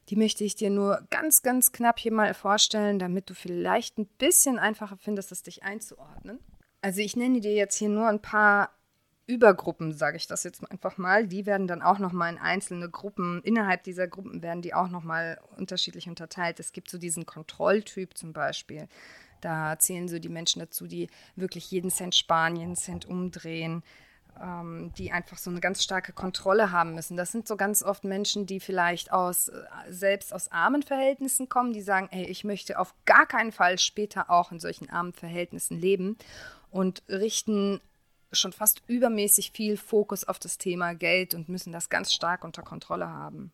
die 0.08 0.16
möchte 0.16 0.42
ich 0.42 0.56
dir 0.56 0.70
nur 0.70 1.06
ganz, 1.10 1.42
ganz 1.42 1.70
knapp 1.70 1.98
hier 2.00 2.12
mal 2.12 2.32
vorstellen, 2.32 2.98
damit 2.98 3.28
du 3.28 3.34
vielleicht 3.34 3.98
ein 3.98 4.06
bisschen 4.06 4.58
einfacher 4.58 4.96
findest, 4.96 5.30
es 5.30 5.42
dich 5.42 5.62
einzuordnen. 5.62 6.40
Also 6.82 7.00
ich 7.00 7.16
nenne 7.16 7.40
dir 7.40 7.54
jetzt 7.54 7.76
hier 7.76 7.88
nur 7.88 8.08
ein 8.08 8.22
paar 8.22 8.70
Übergruppen, 9.30 9.92
sage 9.92 10.16
ich 10.16 10.26
das 10.26 10.42
jetzt 10.42 10.68
einfach 10.70 10.98
mal. 10.98 11.26
Die 11.26 11.46
werden 11.46 11.68
dann 11.68 11.82
auch 11.82 11.98
nochmal 11.98 12.32
in 12.32 12.38
einzelne 12.38 12.90
Gruppen, 12.90 13.40
innerhalb 13.44 13.84
dieser 13.84 14.08
Gruppen 14.08 14.42
werden 14.42 14.60
die 14.60 14.74
auch 14.74 14.88
nochmal 14.88 15.38
unterschiedlich 15.56 16.08
unterteilt. 16.08 16.58
Es 16.58 16.72
gibt 16.72 16.90
so 16.90 16.98
diesen 16.98 17.26
Kontrolltyp 17.26 18.18
zum 18.18 18.32
Beispiel. 18.32 18.88
Da 19.40 19.78
zählen 19.78 20.08
so 20.08 20.18
die 20.18 20.28
Menschen 20.28 20.60
dazu, 20.60 20.86
die 20.86 21.08
wirklich 21.36 21.70
jeden 21.70 21.90
Cent 21.90 22.14
sparen, 22.14 22.56
jeden 22.56 22.76
Cent 22.76 23.06
umdrehen, 23.06 23.82
ähm, 24.42 24.92
die 24.98 25.12
einfach 25.12 25.38
so 25.38 25.48
eine 25.48 25.60
ganz 25.60 25.82
starke 25.82 26.12
Kontrolle 26.12 26.72
haben 26.72 26.94
müssen. 26.94 27.16
Das 27.16 27.30
sind 27.30 27.46
so 27.46 27.56
ganz 27.56 27.82
oft 27.82 28.04
Menschen, 28.04 28.46
die 28.46 28.58
vielleicht 28.58 29.12
aus, 29.12 29.48
äh, 29.48 29.62
selbst 29.88 30.34
aus 30.34 30.50
armen 30.50 30.82
Verhältnissen 30.82 31.48
kommen, 31.48 31.72
die 31.72 31.82
sagen, 31.82 32.08
ey, 32.10 32.24
ich 32.24 32.44
möchte 32.44 32.78
auf 32.78 32.94
gar 33.06 33.26
keinen 33.26 33.52
Fall 33.52 33.78
später 33.78 34.28
auch 34.28 34.50
in 34.50 34.60
solchen 34.60 34.90
armen 34.90 35.12
Verhältnissen 35.12 35.78
leben 35.78 36.16
und 36.70 37.02
richten 37.09 37.80
schon 38.33 38.52
fast 38.52 38.83
übermäßig 38.87 39.50
viel 39.52 39.76
Fokus 39.76 40.24
auf 40.24 40.38
das 40.38 40.59
Thema 40.59 40.94
Geld 40.94 41.35
und 41.35 41.48
müssen 41.48 41.72
das 41.72 41.88
ganz 41.88 42.12
stark 42.12 42.44
unter 42.44 42.62
Kontrolle 42.62 43.09
haben. 43.09 43.52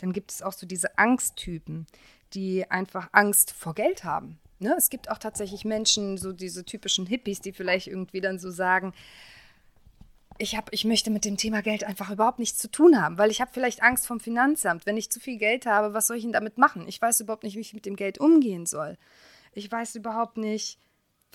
Dann 0.00 0.12
gibt 0.12 0.30
es 0.30 0.42
auch 0.42 0.52
so 0.52 0.66
diese 0.66 0.98
Angsttypen, 0.98 1.86
die 2.32 2.70
einfach 2.70 3.08
Angst 3.12 3.52
vor 3.52 3.74
Geld 3.74 4.04
haben. 4.04 4.38
Ne? 4.58 4.74
Es 4.78 4.90
gibt 4.90 5.10
auch 5.10 5.18
tatsächlich 5.18 5.64
Menschen, 5.64 6.16
so 6.18 6.32
diese 6.32 6.64
typischen 6.64 7.06
Hippies, 7.06 7.40
die 7.40 7.52
vielleicht 7.52 7.88
irgendwie 7.88 8.20
dann 8.20 8.38
so 8.38 8.50
sagen, 8.50 8.92
ich, 10.38 10.56
hab, 10.56 10.72
ich 10.72 10.84
möchte 10.84 11.10
mit 11.10 11.24
dem 11.24 11.36
Thema 11.36 11.62
Geld 11.62 11.84
einfach 11.84 12.10
überhaupt 12.10 12.40
nichts 12.40 12.58
zu 12.58 12.70
tun 12.70 13.00
haben, 13.00 13.18
weil 13.18 13.30
ich 13.30 13.40
habe 13.40 13.52
vielleicht 13.52 13.82
Angst 13.82 14.06
vom 14.06 14.18
Finanzamt. 14.18 14.84
Wenn 14.84 14.96
ich 14.96 15.10
zu 15.10 15.20
viel 15.20 15.38
Geld 15.38 15.66
habe, 15.66 15.94
was 15.94 16.08
soll 16.08 16.16
ich 16.16 16.24
denn 16.24 16.32
damit 16.32 16.58
machen? 16.58 16.88
Ich 16.88 17.00
weiß 17.00 17.20
überhaupt 17.20 17.44
nicht, 17.44 17.56
wie 17.56 17.60
ich 17.60 17.74
mit 17.74 17.86
dem 17.86 17.94
Geld 17.94 18.18
umgehen 18.18 18.66
soll. 18.66 18.98
Ich 19.52 19.70
weiß 19.70 19.94
überhaupt 19.94 20.36
nicht, 20.36 20.78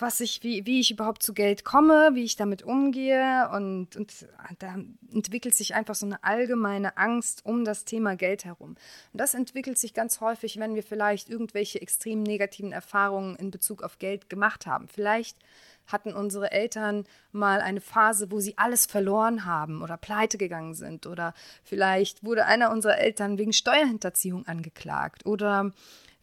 was 0.00 0.20
ich, 0.20 0.42
wie, 0.42 0.66
wie 0.66 0.80
ich 0.80 0.90
überhaupt 0.90 1.22
zu 1.22 1.34
Geld 1.34 1.64
komme, 1.64 2.10
wie 2.14 2.24
ich 2.24 2.36
damit 2.36 2.62
umgehe. 2.62 3.48
Und, 3.52 3.96
und 3.96 4.26
da 4.58 4.76
entwickelt 5.12 5.54
sich 5.54 5.74
einfach 5.74 5.94
so 5.94 6.06
eine 6.06 6.22
allgemeine 6.24 6.96
Angst 6.96 7.44
um 7.44 7.64
das 7.64 7.84
Thema 7.84 8.16
Geld 8.16 8.44
herum. 8.44 8.70
Und 9.12 9.20
das 9.20 9.34
entwickelt 9.34 9.78
sich 9.78 9.94
ganz 9.94 10.20
häufig, 10.20 10.58
wenn 10.58 10.74
wir 10.74 10.82
vielleicht 10.82 11.28
irgendwelche 11.28 11.80
extrem 11.80 12.22
negativen 12.22 12.72
Erfahrungen 12.72 13.36
in 13.36 13.50
Bezug 13.50 13.82
auf 13.82 13.98
Geld 13.98 14.28
gemacht 14.28 14.66
haben. 14.66 14.88
Vielleicht 14.88 15.36
hatten 15.86 16.12
unsere 16.12 16.52
Eltern 16.52 17.04
mal 17.32 17.60
eine 17.60 17.80
Phase, 17.80 18.30
wo 18.30 18.40
sie 18.40 18.56
alles 18.56 18.86
verloren 18.86 19.44
haben 19.44 19.82
oder 19.82 19.96
pleite 19.96 20.38
gegangen 20.38 20.74
sind 20.74 21.06
oder 21.06 21.34
vielleicht 21.64 22.24
wurde 22.24 22.46
einer 22.46 22.70
unserer 22.70 22.98
Eltern 22.98 23.38
wegen 23.38 23.52
Steuerhinterziehung 23.52 24.46
angeklagt 24.46 25.26
oder 25.26 25.72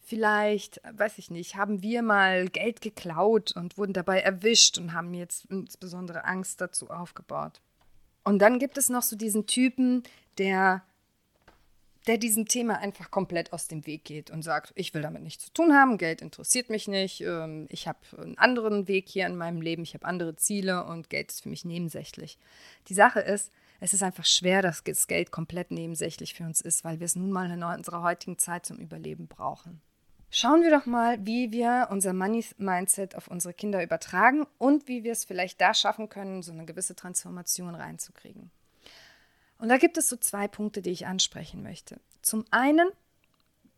vielleicht, 0.08 0.82
weiß 0.90 1.18
ich 1.18 1.30
nicht, 1.30 1.56
haben 1.56 1.84
wir 1.84 2.02
mal 2.02 2.48
Geld 2.48 2.82
geklaut 2.82 3.52
und 3.52 3.78
wurden 3.78 3.94
dabei 3.94 4.22
erwischt 4.22 4.78
und 4.78 4.94
haben 4.94 5.14
jetzt 5.14 5.46
insbesondere 5.46 6.24
Angst 6.24 6.62
dazu 6.62 6.90
aufgebaut. 6.90 7.62
Und 8.24 8.40
dann 8.40 8.58
gibt 8.58 8.78
es 8.78 8.90
noch 8.90 9.04
so 9.04 9.16
diesen 9.16 9.46
Typen, 9.48 10.04
der 10.38 10.84
der 12.08 12.18
diesem 12.18 12.48
Thema 12.48 12.78
einfach 12.78 13.12
komplett 13.12 13.52
aus 13.52 13.68
dem 13.68 13.86
Weg 13.86 14.06
geht 14.06 14.32
und 14.32 14.42
sagt, 14.42 14.72
ich 14.76 14.94
will 14.94 15.02
damit 15.02 15.24
nichts 15.24 15.44
zu 15.48 15.52
tun 15.52 15.74
haben, 15.74 15.98
Geld 15.98 16.22
interessiert 16.22 16.70
mich 16.70 16.88
nicht, 16.88 17.20
ähm, 17.20 17.68
ich 17.70 17.86
habe 17.86 18.00
einen 18.18 18.38
anderen 18.38 18.88
Weg 18.88 19.10
hier 19.10 19.26
in 19.26 19.36
meinem 19.36 19.62
Leben, 19.62 19.84
ich 19.84 19.94
habe 19.94 20.06
andere 20.06 20.38
Ziele 20.38 20.86
und 20.86 21.10
Geld 21.10 21.32
ist 21.32 21.44
für 21.44 21.50
mich 21.50 21.66
nebensächlich. 21.66 22.38
Die 22.88 22.94
Sache 22.94 23.20
ist, 23.20 23.52
es 23.82 23.94
ist 23.94 24.04
einfach 24.04 24.24
schwer, 24.24 24.62
dass 24.62 24.86
das 24.86 25.08
Geld 25.08 25.32
komplett 25.32 25.70
nebensächlich 25.70 26.34
für 26.34 26.46
uns 26.46 26.62
ist, 26.62 26.86
weil 26.86 27.02
wir 27.02 27.06
es 27.06 27.18
nun 27.18 27.32
mal 27.32 27.52
in 27.52 27.62
unserer 27.62 28.04
heutigen 28.04 28.38
Zeit 28.38 28.66
zum 28.66 28.78
Überleben 28.78 29.28
brauchen. 29.28 29.82
Schauen 30.30 30.62
wir 30.62 30.72
doch 30.72 30.86
mal, 30.86 31.26
wie 31.26 31.52
wir 31.52 31.88
unser 31.90 32.14
Money-Mindset 32.14 33.16
auf 33.16 33.30
unsere 33.30 33.54
Kinder 33.54 33.82
übertragen 33.82 34.46
und 34.58 34.88
wie 34.88 35.04
wir 35.04 35.14
es 35.14 35.24
vielleicht 35.24 35.62
da 35.62 35.74
schaffen 35.74 36.10
können, 36.10 36.44
so 36.44 36.52
eine 36.52 36.66
gewisse 36.66 36.96
Transformation 36.96 37.76
reinzukriegen. 37.76 38.52
Und 39.58 39.70
da 39.70 39.78
gibt 39.78 39.98
es 39.98 40.10
so 40.10 40.18
zwei 40.18 40.48
Punkte, 40.48 40.82
die 40.82 40.92
ich 40.92 41.08
ansprechen 41.08 41.64
möchte. 41.64 42.00
Zum 42.22 42.46
einen, 42.52 42.90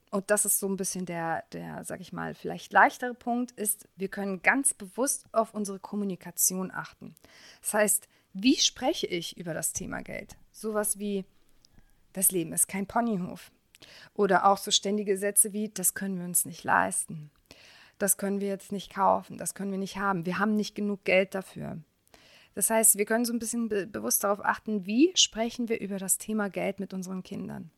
und 0.10 0.32
das 0.32 0.46
ist 0.46 0.60
so 0.60 0.68
ein 0.68 0.76
bisschen 0.76 1.06
der, 1.06 1.44
der, 1.54 1.84
sag 1.84 2.02
ich 2.02 2.12
mal, 2.12 2.34
vielleicht 2.34 2.74
leichtere 2.74 3.14
Punkt, 3.14 3.52
ist, 3.52 3.88
wir 3.96 4.08
können 4.08 4.42
ganz 4.42 4.74
bewusst 4.74 5.26
auf 5.32 5.54
unsere 5.54 5.80
Kommunikation 5.80 6.72
achten. 6.72 7.16
Das 7.62 7.74
heißt, 7.76 8.08
wie 8.34 8.58
spreche 8.58 9.08
ich 9.08 9.38
über 9.38 9.54
das 9.54 9.72
Thema 9.72 10.02
Geld? 10.02 10.36
Sowas 10.52 10.98
wie, 10.98 11.26
das 12.14 12.32
Leben 12.32 12.54
ist 12.54 12.68
kein 12.68 12.88
Ponyhof. 12.88 13.52
Oder 14.14 14.46
auch 14.46 14.58
so 14.58 14.72
ständige 14.72 15.18
Sätze 15.18 15.54
wie, 15.54 15.70
das 15.70 15.94
können 15.94 16.18
wir 16.18 16.26
uns 16.26 16.46
nicht 16.46 16.64
leisten. 16.64 17.32
Das 17.98 18.18
können 18.18 18.40
wir 18.40 18.48
jetzt 18.48 18.72
nicht 18.72 18.94
kaufen, 18.94 19.38
das 19.38 19.54
können 19.54 19.72
wir 19.72 19.78
nicht 19.78 19.98
haben. 19.98 20.26
Wir 20.26 20.40
haben 20.40 20.56
nicht 20.56 20.74
genug 20.74 21.04
Geld 21.04 21.36
dafür. 21.36 21.80
Das 22.56 22.70
heißt, 22.70 22.98
wir 22.98 23.06
können 23.06 23.26
so 23.26 23.34
ein 23.34 23.40
bisschen 23.40 23.70
be 23.70 23.88
bewusst 23.88 24.24
darauf 24.24 24.44
achten, 24.44 24.86
wie 24.86 25.12
sprechen 25.16 25.70
wir 25.70 25.80
über 25.80 25.98
das 25.98 26.18
Thema 26.18 26.50
Geld 26.50 26.80
mit 26.80 26.94
unseren 26.94 27.24
Kindern. 27.24 27.72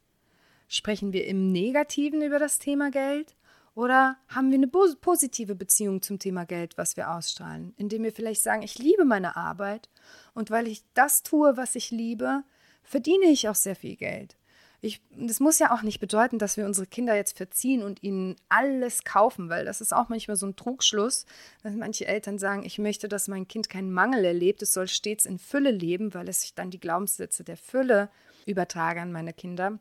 Sprechen 0.67 1.11
wir 1.11 1.27
im 1.27 1.51
Negativen 1.51 2.21
über 2.21 2.39
das 2.39 2.59
Thema 2.59 2.91
Geld 2.91 3.35
oder 3.73 4.17
haben 4.27 4.49
wir 4.51 4.57
eine 4.57 4.67
positive 4.67 5.55
Beziehung 5.55 6.01
zum 6.01 6.19
Thema 6.19 6.45
Geld, 6.45 6.77
was 6.77 6.97
wir 6.97 7.11
ausstrahlen, 7.11 7.73
indem 7.77 8.03
wir 8.03 8.11
vielleicht 8.11 8.41
sagen, 8.41 8.63
ich 8.63 8.77
liebe 8.77 9.05
meine 9.05 9.35
Arbeit 9.35 9.89
und 10.33 10.51
weil 10.51 10.67
ich 10.67 10.83
das 10.93 11.23
tue, 11.23 11.57
was 11.57 11.75
ich 11.75 11.91
liebe, 11.91 12.43
verdiene 12.83 13.25
ich 13.25 13.49
auch 13.49 13.55
sehr 13.55 13.75
viel 13.75 13.95
Geld. 13.95 14.37
Ich, 14.83 14.99
das 15.15 15.39
muss 15.39 15.59
ja 15.59 15.71
auch 15.71 15.83
nicht 15.83 15.99
bedeuten, 15.99 16.39
dass 16.39 16.57
wir 16.57 16.65
unsere 16.65 16.87
Kinder 16.87 17.15
jetzt 17.15 17.37
verziehen 17.37 17.83
und 17.83 18.01
ihnen 18.01 18.35
alles 18.49 19.03
kaufen, 19.03 19.47
weil 19.47 19.63
das 19.63 19.79
ist 19.79 19.93
auch 19.93 20.09
manchmal 20.09 20.37
so 20.37 20.47
ein 20.47 20.55
Trugschluss, 20.55 21.27
dass 21.61 21.75
manche 21.75 22.07
Eltern 22.07 22.39
sagen, 22.39 22.63
ich 22.65 22.79
möchte, 22.79 23.07
dass 23.07 23.27
mein 23.27 23.47
Kind 23.47 23.69
keinen 23.69 23.91
Mangel 23.91 24.25
erlebt, 24.25 24.63
es 24.63 24.73
soll 24.73 24.87
stets 24.87 25.27
in 25.27 25.37
Fülle 25.37 25.69
leben, 25.69 26.15
weil 26.15 26.27
es 26.27 26.41
sich 26.41 26.55
dann 26.55 26.71
die 26.71 26.79
Glaubenssätze 26.79 27.43
der 27.43 27.57
Fülle 27.57 28.09
übertrage 28.47 29.01
an 29.01 29.11
meine 29.11 29.33
Kinder. 29.33 29.77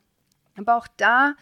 Aber 0.56 0.76
auch 0.76 0.86
da 0.98 1.34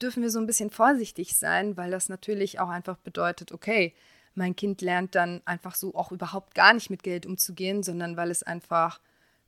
dürfen 0.00 0.22
wir 0.22 0.30
so 0.30 0.38
ein 0.38 0.46
bisschen 0.46 0.70
vorsichtig 0.70 1.36
sein, 1.36 1.76
weil 1.76 1.90
das 1.90 2.08
natürlich 2.08 2.60
auch 2.60 2.70
einfach 2.70 2.96
bedeutet, 2.96 3.52
okay, 3.52 3.94
mein 4.34 4.56
Kind 4.56 4.80
lernt 4.80 5.14
dann 5.14 5.42
einfach 5.44 5.74
so 5.74 5.94
auch 5.94 6.12
überhaupt 6.12 6.54
gar 6.54 6.72
nicht 6.72 6.88
mit 6.88 7.02
Geld 7.02 7.26
umzugehen, 7.26 7.82
sondern 7.82 8.16
weil 8.16 8.30
es 8.30 8.42
einfach 8.42 9.00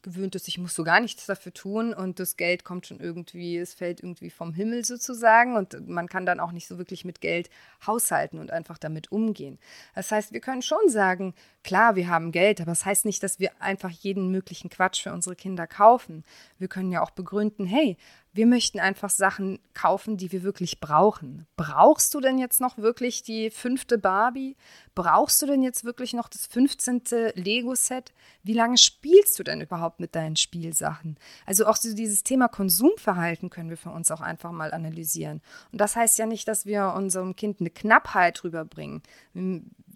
gewöhnt 0.05 0.37
ist, 0.37 0.47
ich 0.47 0.59
muss 0.59 0.75
so 0.75 0.85
gar 0.85 1.01
nichts 1.01 1.27
dafür 1.27 1.53
tun 1.53 1.93
und 1.93 2.21
das 2.21 2.37
Geld 2.37 2.63
kommt 2.63 2.87
schon 2.87 3.01
irgendwie, 3.01 3.57
es 3.57 3.75
fällt 3.75 4.01
irgendwie 4.01 4.31
vom 4.31 4.55
Himmel 4.55 4.85
sozusagen 4.85 5.57
und 5.57 5.89
man 5.89 6.09
kann 6.09 6.25
dann 6.25 6.39
auch 6.39 6.53
nicht 6.53 6.69
so 6.69 6.79
wirklich 6.79 7.05
mit 7.05 7.21
Geld 7.21 7.51
haushalten 7.85 8.39
und 8.39 8.53
einfach 8.53 8.79
damit 8.79 9.11
umgehen. 9.11 9.59
Das 9.97 10.13
heißt, 10.13 10.33
wir 10.33 10.41
können 10.41 10.63
schon 10.63 10.89
sagen, 10.89 11.35
klar, 11.65 11.97
wir 11.97 12.09
haben 12.09 12.31
Geld, 12.31 12.61
aber 12.61 12.71
das 12.71 12.85
heißt 12.85 13.05
nicht, 13.05 13.23
dass 13.25 13.41
wir 13.41 13.51
einfach 13.61 13.91
jeden 13.91 14.31
möglichen 14.31 14.71
Quatsch 14.71 15.03
für 15.03 15.13
unsere 15.13 15.35
Kinder 15.35 15.67
kaufen. 15.67 16.23
Wir 16.59 16.69
können 16.69 16.93
ja 16.93 17.03
auch 17.03 17.11
begründen, 17.11 17.67
hey, 17.67 17.97
wir 18.35 18.47
möchten 18.47 18.81
einfach 18.81 19.11
Sachen 19.11 19.61
kaufen, 19.75 20.17
die 20.17 20.33
wir 20.33 20.43
wirklich 20.43 20.81
brauchen. 20.81 21.47
Brauchst 21.57 22.13
du 22.15 22.21
denn 22.21 22.39
jetzt 22.39 22.61
noch 22.61 22.79
wirklich 22.79 23.23
die 23.23 23.49
fünfte 23.49 23.97
Barbie? 23.97 24.57
Brauchst 24.97 25.41
du 25.41 25.47
denn 25.47 25.63
jetzt 25.63 25.85
wirklich 25.85 26.15
noch 26.15 26.29
das 26.29 26.47
15. 26.47 27.03
Lego-Set? 27.35 28.13
Wie 28.43 28.53
lange 28.53 28.77
spielst 28.77 29.39
du 29.39 29.45
denn 29.45 29.61
überhaupt 29.61 30.01
mit 30.01 30.17
deinen 30.17 30.35
Spielsachen? 30.35 31.17
Also 31.47 31.67
auch 31.67 31.77
so 31.77 31.95
dieses 31.95 32.25
Thema 32.25 32.49
Konsumverhalten 32.49 33.51
können 33.51 33.71
wir 33.71 33.77
für 33.77 33.91
uns 33.91 34.11
auch 34.11 34.21
einfach 34.21 34.51
mal 34.51 34.73
analysieren. 34.73 35.41
Und 35.71 35.81
das 35.81 35.95
heißt 35.95 36.19
ja 36.19 36.27
nicht, 36.27 36.49
dass 36.49 36.67
wir 36.67 36.93
unserem 36.97 37.37
Kind 37.37 37.61
eine 37.61 37.71
Knappheit 37.71 38.43
rüberbringen, 38.43 39.03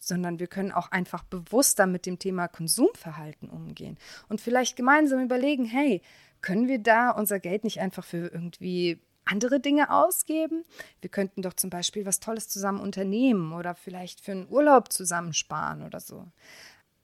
sondern 0.01 0.39
wir 0.39 0.47
können 0.47 0.71
auch 0.71 0.93
einfach 0.93 1.25
bewusster 1.25 1.87
mit 1.87 2.07
dem 2.07 2.21
Thema 2.21 2.47
Konsumverhalten 2.47 3.51
umgehen 3.51 3.99
und 4.29 4.41
vielleicht 4.41 4.77
gemeinsam 4.77 5.21
überlegen, 5.21 5.65
hey, 5.65 6.03
können 6.43 6.69
wir 6.69 6.79
da 6.79 7.11
unser 7.11 7.41
Geld 7.41 7.65
nicht 7.65 7.81
einfach 7.81 8.05
für 8.05 8.29
irgendwie 8.33 9.01
andere 9.25 9.61
Dinge 9.61 9.91
ausgeben? 9.91 10.65
Wir 11.01 11.11
könnten 11.11 11.43
doch 11.43 11.55
zum 11.55 11.71
Beispiel 11.71 12.07
was 12.07 12.21
Tolles 12.21 12.49
zusammen 12.49 12.81
unternehmen 12.81 13.53
oder 13.53 13.75
vielleicht 13.75 14.21
für 14.21 14.33
einen 14.33 14.49
Urlaub 14.49 14.93
zusammensparen 14.93 15.83
oder 15.83 16.01
so. 16.01 16.27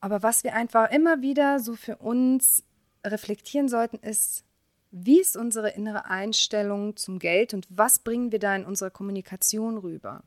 Aber 0.00 0.22
was 0.22 0.44
wir 0.44 0.54
einfach 0.54 0.90
immer 0.90 1.22
wieder 1.22 1.60
so 1.60 1.76
für 1.76 1.96
uns 1.96 2.64
reflektieren 3.04 3.68
sollten, 3.68 3.96
ist, 3.96 4.44
wie 4.90 5.20
ist 5.20 5.36
unsere 5.36 5.70
innere 5.70 6.06
Einstellung 6.06 6.96
zum 6.96 7.18
Geld 7.18 7.52
und 7.52 7.66
was 7.68 7.98
bringen 7.98 8.30
wir 8.30 8.38
da 8.38 8.54
in 8.54 8.64
unserer 8.64 8.90
Kommunikation 8.90 9.78
rüber? 9.78 10.22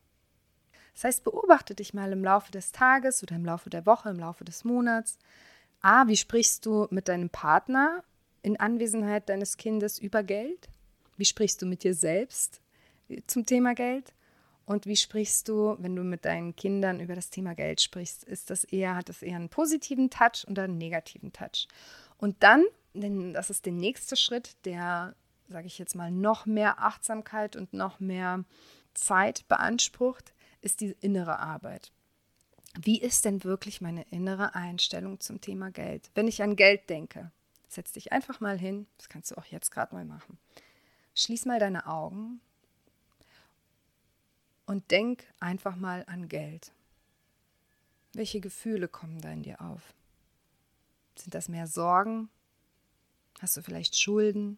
Das 0.94 1.04
heißt, 1.04 1.24
beobachte 1.24 1.76
dich 1.76 1.94
mal 1.94 2.12
im 2.12 2.24
Laufe 2.24 2.52
des 2.52 2.72
Tages 2.72 3.22
oder 3.22 3.36
im 3.36 3.46
Laufe 3.46 3.70
der 3.70 3.86
Woche, 3.86 4.10
im 4.10 4.20
Laufe 4.20 4.44
des 4.44 4.64
Monats. 4.64 5.20
A, 5.80 6.08
wie 6.08 6.18
sprichst 6.18 6.66
du 6.66 6.88
mit 6.90 7.08
deinem 7.08 7.30
Partner 7.30 8.04
in 8.48 8.58
Anwesenheit 8.58 9.28
deines 9.28 9.58
Kindes 9.58 10.00
über 10.00 10.24
Geld? 10.24 10.70
Wie 11.18 11.26
sprichst 11.26 11.62
du 11.62 11.66
mit 11.66 11.84
dir 11.84 11.94
selbst 11.94 12.62
zum 13.28 13.46
Thema 13.46 13.76
Geld? 13.76 14.14
Und 14.66 14.86
wie 14.86 14.96
sprichst 14.96 15.50
du, 15.50 15.76
wenn 15.80 15.98
du 15.98 16.04
mit 16.04 16.24
deinen 16.24 16.56
Kindern 16.56 17.02
über 17.02 17.14
das 17.14 17.30
Thema 17.30 17.56
Geld 17.56 17.82
sprichst? 17.82 18.24
Ist 18.24 18.50
das 18.50 18.64
eher, 18.64 18.96
hat 18.96 19.10
das 19.10 19.22
eher 19.22 19.36
einen 19.36 19.50
positiven 19.50 20.10
Touch 20.10 20.48
oder 20.48 20.64
einen 20.64 20.78
negativen 20.78 21.34
Touch? 21.34 21.68
Und 22.18 22.42
dann, 22.42 22.64
denn 22.94 23.34
das 23.34 23.50
ist 23.50 23.66
der 23.66 23.74
nächste 23.74 24.16
Schritt, 24.16 24.56
der, 24.64 25.14
sage 25.50 25.68
ich 25.68 25.78
jetzt 25.78 25.96
mal, 25.96 26.10
noch 26.10 26.46
mehr 26.46 26.82
Achtsamkeit 26.82 27.58
und 27.58 27.74
noch 27.74 28.00
mehr 28.00 28.46
Zeit 28.94 29.46
beansprucht, 29.50 30.34
ist 30.62 30.80
die 30.80 30.96
innere 31.02 31.40
Arbeit. 31.40 31.92
Wie 32.82 33.02
ist 33.02 33.26
denn 33.26 33.44
wirklich 33.44 33.82
meine 33.82 34.04
innere 34.10 34.56
Einstellung 34.56 35.20
zum 35.20 35.42
Thema 35.42 35.70
Geld? 35.70 36.12
Wenn 36.16 36.30
ich 36.30 36.42
an 36.42 36.56
Geld 36.56 36.90
denke, 36.90 37.32
Setz 37.68 37.92
dich 37.92 38.12
einfach 38.12 38.40
mal 38.40 38.58
hin, 38.58 38.88
das 38.98 39.10
kannst 39.10 39.32
du 39.32 39.38
auch 39.38 39.46
jetzt 39.46 39.72
gerade 39.72 39.94
mal 39.94 40.06
machen. 40.06 40.38
Schließ 41.16 41.46
mal 41.46 41.60
deine 41.60 41.88
Augen 41.88 42.40
und 44.66 44.92
denk 44.92 45.26
einfach 45.40 45.76
mal 45.76 46.04
an 46.08 46.30
Geld. 46.30 46.72
Welche 48.14 48.40
Gefühle 48.40 48.88
kommen 48.88 49.22
da 49.22 49.32
in 49.32 49.44
dir 49.44 49.62
auf? 49.62 49.94
Sind 51.16 51.34
das 51.34 51.50
mehr 51.50 51.68
Sorgen? 51.68 52.30
Hast 53.40 53.58
du 53.58 53.62
vielleicht 53.62 53.98
Schulden? 53.98 54.58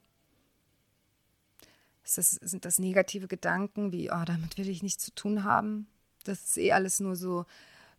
Das, 2.04 2.32
sind 2.32 2.66
das 2.66 2.80
negative 2.80 3.28
Gedanken 3.28 3.92
wie, 3.92 4.12
oh, 4.12 4.24
damit 4.26 4.58
will 4.58 4.70
ich 4.70 4.84
nichts 4.84 5.04
zu 5.04 5.14
tun 5.14 5.44
haben? 5.44 5.88
Das 6.24 6.44
ist 6.44 6.58
eh 6.58 6.72
alles 6.72 7.00
nur 7.00 7.16
so 7.16 7.46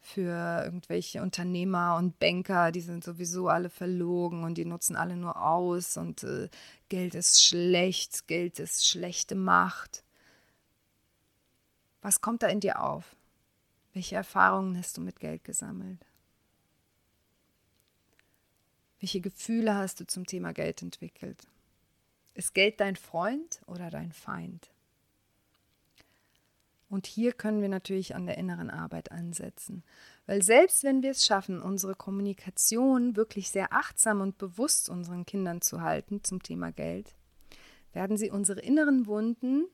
für 0.01 0.63
irgendwelche 0.65 1.23
Unternehmer 1.23 1.97
und 1.97 2.19
Banker, 2.19 2.73
die 2.73 2.81
sind 2.81 3.05
sowieso 3.05 3.49
alle 3.49 3.69
verlogen 3.69 4.45
und 4.45 4.57
die 4.57 4.65
nutzen 4.65 4.97
alle 4.97 5.17
nur 5.17 5.41
aus 5.41 5.97
und 5.97 6.25
äh, 6.25 6.49
Geld 6.89 7.15
ist 7.15 7.45
schlecht, 7.45 8.27
Geld 8.27 8.59
ist 8.59 8.87
schlechte 8.87 9.35
Macht. 9.35 10.03
Was 12.03 12.21
kommt 12.21 12.43
da 12.43 12.49
in 12.49 12.61
dir 12.61 12.83
auf? 12.83 13.15
Welche 13.93 14.17
Erfahrungen 14.17 14.77
hast 14.79 14.97
du 14.97 15.03
mit 15.03 15.21
Geld 15.21 15.45
gesammelt? 15.45 16.05
Welche 19.01 19.21
Gefühle 19.21 19.75
hast 19.75 20.01
du 20.01 20.07
zum 20.07 20.27
Thema 20.27 20.53
Geld 20.53 20.83
entwickelt? 20.83 21.47
Ist 22.35 22.55
Geld 22.55 22.81
dein 22.81 22.97
Freund 22.97 23.61
oder 23.67 23.91
dein 23.91 24.13
Feind? 24.13 24.71
Und 26.91 27.07
hier 27.07 27.33
können 27.33 27.63
wir 27.63 27.69
natürlich 27.69 28.17
an 28.17 28.27
der 28.27 28.37
inneren 28.37 28.69
Arbeit 28.69 29.13
ansetzen. 29.13 29.85
Weil 30.27 30.43
selbst 30.43 30.83
wenn 30.83 31.03
wir 31.03 31.13
es 31.13 31.25
schaffen, 31.25 31.63
unsere 31.63 31.95
Kommunikation 31.95 33.15
wirklich 33.15 33.51
sehr 33.51 33.73
achtsam 33.73 34.21
und 34.21 34.39
bewusst 34.39 34.91
unseren 34.91 35.25
Kindern 35.25 35.63
zu 35.63 35.81
halten 35.81 36.25
zum 36.25 36.43
Thema 36.43 36.73
Geld, 36.73 37.15
werden 37.93 38.17
sie 38.17 38.31
unsere 38.31 38.61
inneren 38.61 39.07
Wunden 39.07 39.67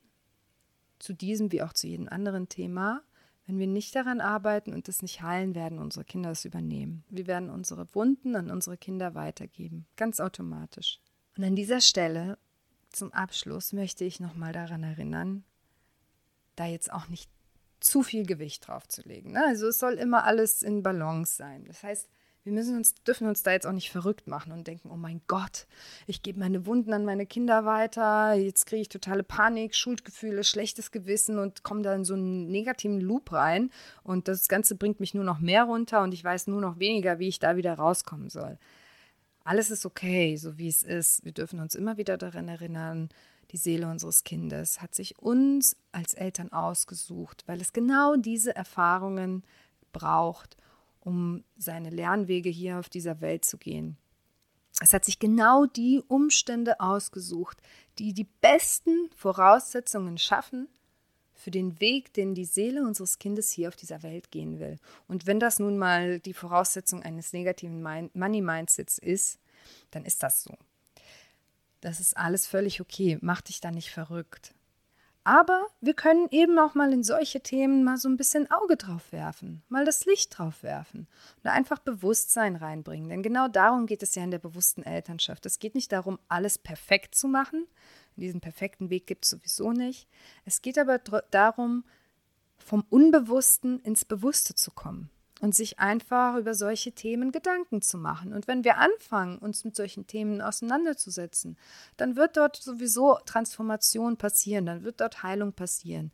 zu 0.98 1.14
diesem 1.14 1.52
wie 1.52 1.62
auch 1.62 1.72
zu 1.72 1.86
jedem 1.86 2.08
anderen 2.08 2.48
Thema 2.48 3.02
Wenn 3.46 3.58
wir 3.58 3.66
nicht 3.66 3.94
daran 3.94 4.20
arbeiten 4.20 4.74
und 4.74 4.88
es 4.88 5.02
nicht 5.02 5.22
heilen, 5.22 5.54
werden 5.54 5.78
unsere 5.78 6.04
Kinder 6.04 6.32
es 6.32 6.44
übernehmen. 6.44 7.04
Wir 7.08 7.26
werden 7.26 7.48
unsere 7.48 7.86
Wunden 7.94 8.34
an 8.36 8.50
unsere 8.50 8.76
Kinder 8.76 9.14
weitergeben, 9.14 9.86
ganz 9.96 10.20
automatisch. 10.20 11.00
Und 11.36 11.44
an 11.44 11.54
dieser 11.54 11.80
Stelle 11.80 12.38
zum 12.90 13.12
Abschluss 13.12 13.72
möchte 13.72 14.04
ich 14.04 14.20
nochmal 14.20 14.52
daran 14.52 14.82
erinnern, 14.82 15.44
da 16.56 16.66
jetzt 16.66 16.92
auch 16.92 17.08
nicht 17.08 17.30
zu 17.80 18.02
viel 18.02 18.26
Gewicht 18.26 18.66
drauf 18.66 18.88
zu 18.88 19.02
legen. 19.02 19.32
Ne? 19.32 19.44
Also 19.46 19.68
es 19.68 19.78
soll 19.78 19.94
immer 19.94 20.24
alles 20.24 20.62
in 20.62 20.82
Balance 20.82 21.36
sein. 21.36 21.64
Das 21.66 21.82
heißt, 21.82 22.08
wir 22.46 22.52
müssen 22.52 22.76
uns, 22.76 22.94
dürfen 22.94 23.26
uns 23.26 23.42
da 23.42 23.50
jetzt 23.50 23.66
auch 23.66 23.72
nicht 23.72 23.90
verrückt 23.90 24.28
machen 24.28 24.52
und 24.52 24.68
denken, 24.68 24.88
oh 24.92 24.96
mein 24.96 25.20
Gott, 25.26 25.66
ich 26.06 26.22
gebe 26.22 26.38
meine 26.38 26.64
Wunden 26.64 26.92
an 26.92 27.04
meine 27.04 27.26
Kinder 27.26 27.64
weiter, 27.64 28.34
jetzt 28.34 28.66
kriege 28.66 28.82
ich 28.82 28.88
totale 28.88 29.24
Panik, 29.24 29.74
Schuldgefühle, 29.74 30.44
schlechtes 30.44 30.92
Gewissen 30.92 31.40
und 31.40 31.64
komme 31.64 31.82
da 31.82 31.92
in 31.92 32.04
so 32.04 32.14
einen 32.14 32.46
negativen 32.46 33.00
Loop 33.00 33.32
rein 33.32 33.70
und 34.04 34.28
das 34.28 34.46
Ganze 34.46 34.76
bringt 34.76 35.00
mich 35.00 35.12
nur 35.12 35.24
noch 35.24 35.40
mehr 35.40 35.64
runter 35.64 36.04
und 36.04 36.14
ich 36.14 36.22
weiß 36.22 36.46
nur 36.46 36.60
noch 36.60 36.78
weniger, 36.78 37.18
wie 37.18 37.26
ich 37.26 37.40
da 37.40 37.56
wieder 37.56 37.74
rauskommen 37.74 38.30
soll. 38.30 38.58
Alles 39.42 39.72
ist 39.72 39.84
okay, 39.84 40.36
so 40.36 40.56
wie 40.56 40.68
es 40.68 40.84
ist. 40.84 41.24
Wir 41.24 41.32
dürfen 41.32 41.58
uns 41.58 41.74
immer 41.74 41.96
wieder 41.96 42.16
daran 42.16 42.46
erinnern, 42.46 43.08
die 43.52 43.56
Seele 43.56 43.88
unseres 43.88 44.24
Kindes 44.24 44.80
hat 44.80 44.94
sich 44.94 45.18
uns 45.18 45.76
als 45.92 46.14
Eltern 46.14 46.52
ausgesucht, 46.52 47.44
weil 47.46 47.60
es 47.60 47.72
genau 47.72 48.16
diese 48.16 48.54
Erfahrungen 48.54 49.44
braucht, 49.92 50.56
um 51.00 51.44
seine 51.56 51.90
Lernwege 51.90 52.50
hier 52.50 52.78
auf 52.78 52.88
dieser 52.88 53.20
Welt 53.20 53.44
zu 53.44 53.58
gehen. 53.58 53.96
Es 54.80 54.92
hat 54.92 55.04
sich 55.04 55.18
genau 55.18 55.64
die 55.64 56.02
Umstände 56.06 56.80
ausgesucht, 56.80 57.62
die 57.98 58.12
die 58.12 58.28
besten 58.40 59.08
Voraussetzungen 59.16 60.18
schaffen 60.18 60.68
für 61.32 61.50
den 61.50 61.80
Weg, 61.80 62.12
den 62.12 62.34
die 62.34 62.44
Seele 62.44 62.82
unseres 62.82 63.18
Kindes 63.18 63.50
hier 63.50 63.68
auf 63.68 63.76
dieser 63.76 64.02
Welt 64.02 64.30
gehen 64.30 64.58
will. 64.58 64.78
Und 65.06 65.26
wenn 65.26 65.40
das 65.40 65.58
nun 65.58 65.78
mal 65.78 66.18
die 66.20 66.34
Voraussetzung 66.34 67.02
eines 67.02 67.32
negativen 67.32 67.82
Money-Mindsets 67.82 68.98
ist, 68.98 69.38
dann 69.92 70.04
ist 70.04 70.22
das 70.22 70.42
so. 70.42 70.54
Das 71.86 72.00
ist 72.00 72.16
alles 72.16 72.48
völlig 72.48 72.80
okay. 72.80 73.16
Mach 73.20 73.40
dich 73.40 73.60
da 73.60 73.70
nicht 73.70 73.92
verrückt. 73.92 74.52
Aber 75.22 75.68
wir 75.80 75.94
können 75.94 76.26
eben 76.32 76.58
auch 76.58 76.74
mal 76.74 76.92
in 76.92 77.04
solche 77.04 77.40
Themen 77.40 77.84
mal 77.84 77.96
so 77.96 78.08
ein 78.08 78.16
bisschen 78.16 78.50
Auge 78.50 78.76
drauf 78.76 79.12
werfen, 79.12 79.62
mal 79.68 79.84
das 79.84 80.04
Licht 80.04 80.36
drauf 80.36 80.64
werfen 80.64 81.06
und 81.44 81.50
einfach 81.50 81.78
Bewusstsein 81.78 82.56
reinbringen. 82.56 83.08
Denn 83.08 83.22
genau 83.22 83.46
darum 83.46 83.86
geht 83.86 84.02
es 84.02 84.16
ja 84.16 84.24
in 84.24 84.32
der 84.32 84.40
bewussten 84.40 84.82
Elternschaft. 84.82 85.46
Es 85.46 85.60
geht 85.60 85.76
nicht 85.76 85.92
darum, 85.92 86.18
alles 86.26 86.58
perfekt 86.58 87.14
zu 87.14 87.28
machen. 87.28 87.68
Diesen 88.16 88.40
perfekten 88.40 88.90
Weg 88.90 89.06
gibt 89.06 89.24
es 89.24 89.30
sowieso 89.30 89.70
nicht. 89.70 90.08
Es 90.44 90.62
geht 90.62 90.78
aber 90.78 90.98
darum, 90.98 91.84
vom 92.58 92.84
Unbewussten 92.90 93.78
ins 93.78 94.04
Bewusste 94.04 94.56
zu 94.56 94.72
kommen 94.72 95.08
und 95.40 95.54
sich 95.54 95.78
einfach 95.78 96.36
über 96.36 96.54
solche 96.54 96.92
Themen 96.92 97.30
Gedanken 97.30 97.82
zu 97.82 97.98
machen. 97.98 98.32
Und 98.32 98.48
wenn 98.48 98.64
wir 98.64 98.78
anfangen, 98.78 99.38
uns 99.38 99.64
mit 99.64 99.76
solchen 99.76 100.06
Themen 100.06 100.40
auseinanderzusetzen, 100.40 101.58
dann 101.96 102.16
wird 102.16 102.36
dort 102.36 102.56
sowieso 102.56 103.18
Transformation 103.26 104.16
passieren, 104.16 104.66
dann 104.66 104.82
wird 104.82 105.00
dort 105.00 105.22
Heilung 105.22 105.52
passieren. 105.52 106.12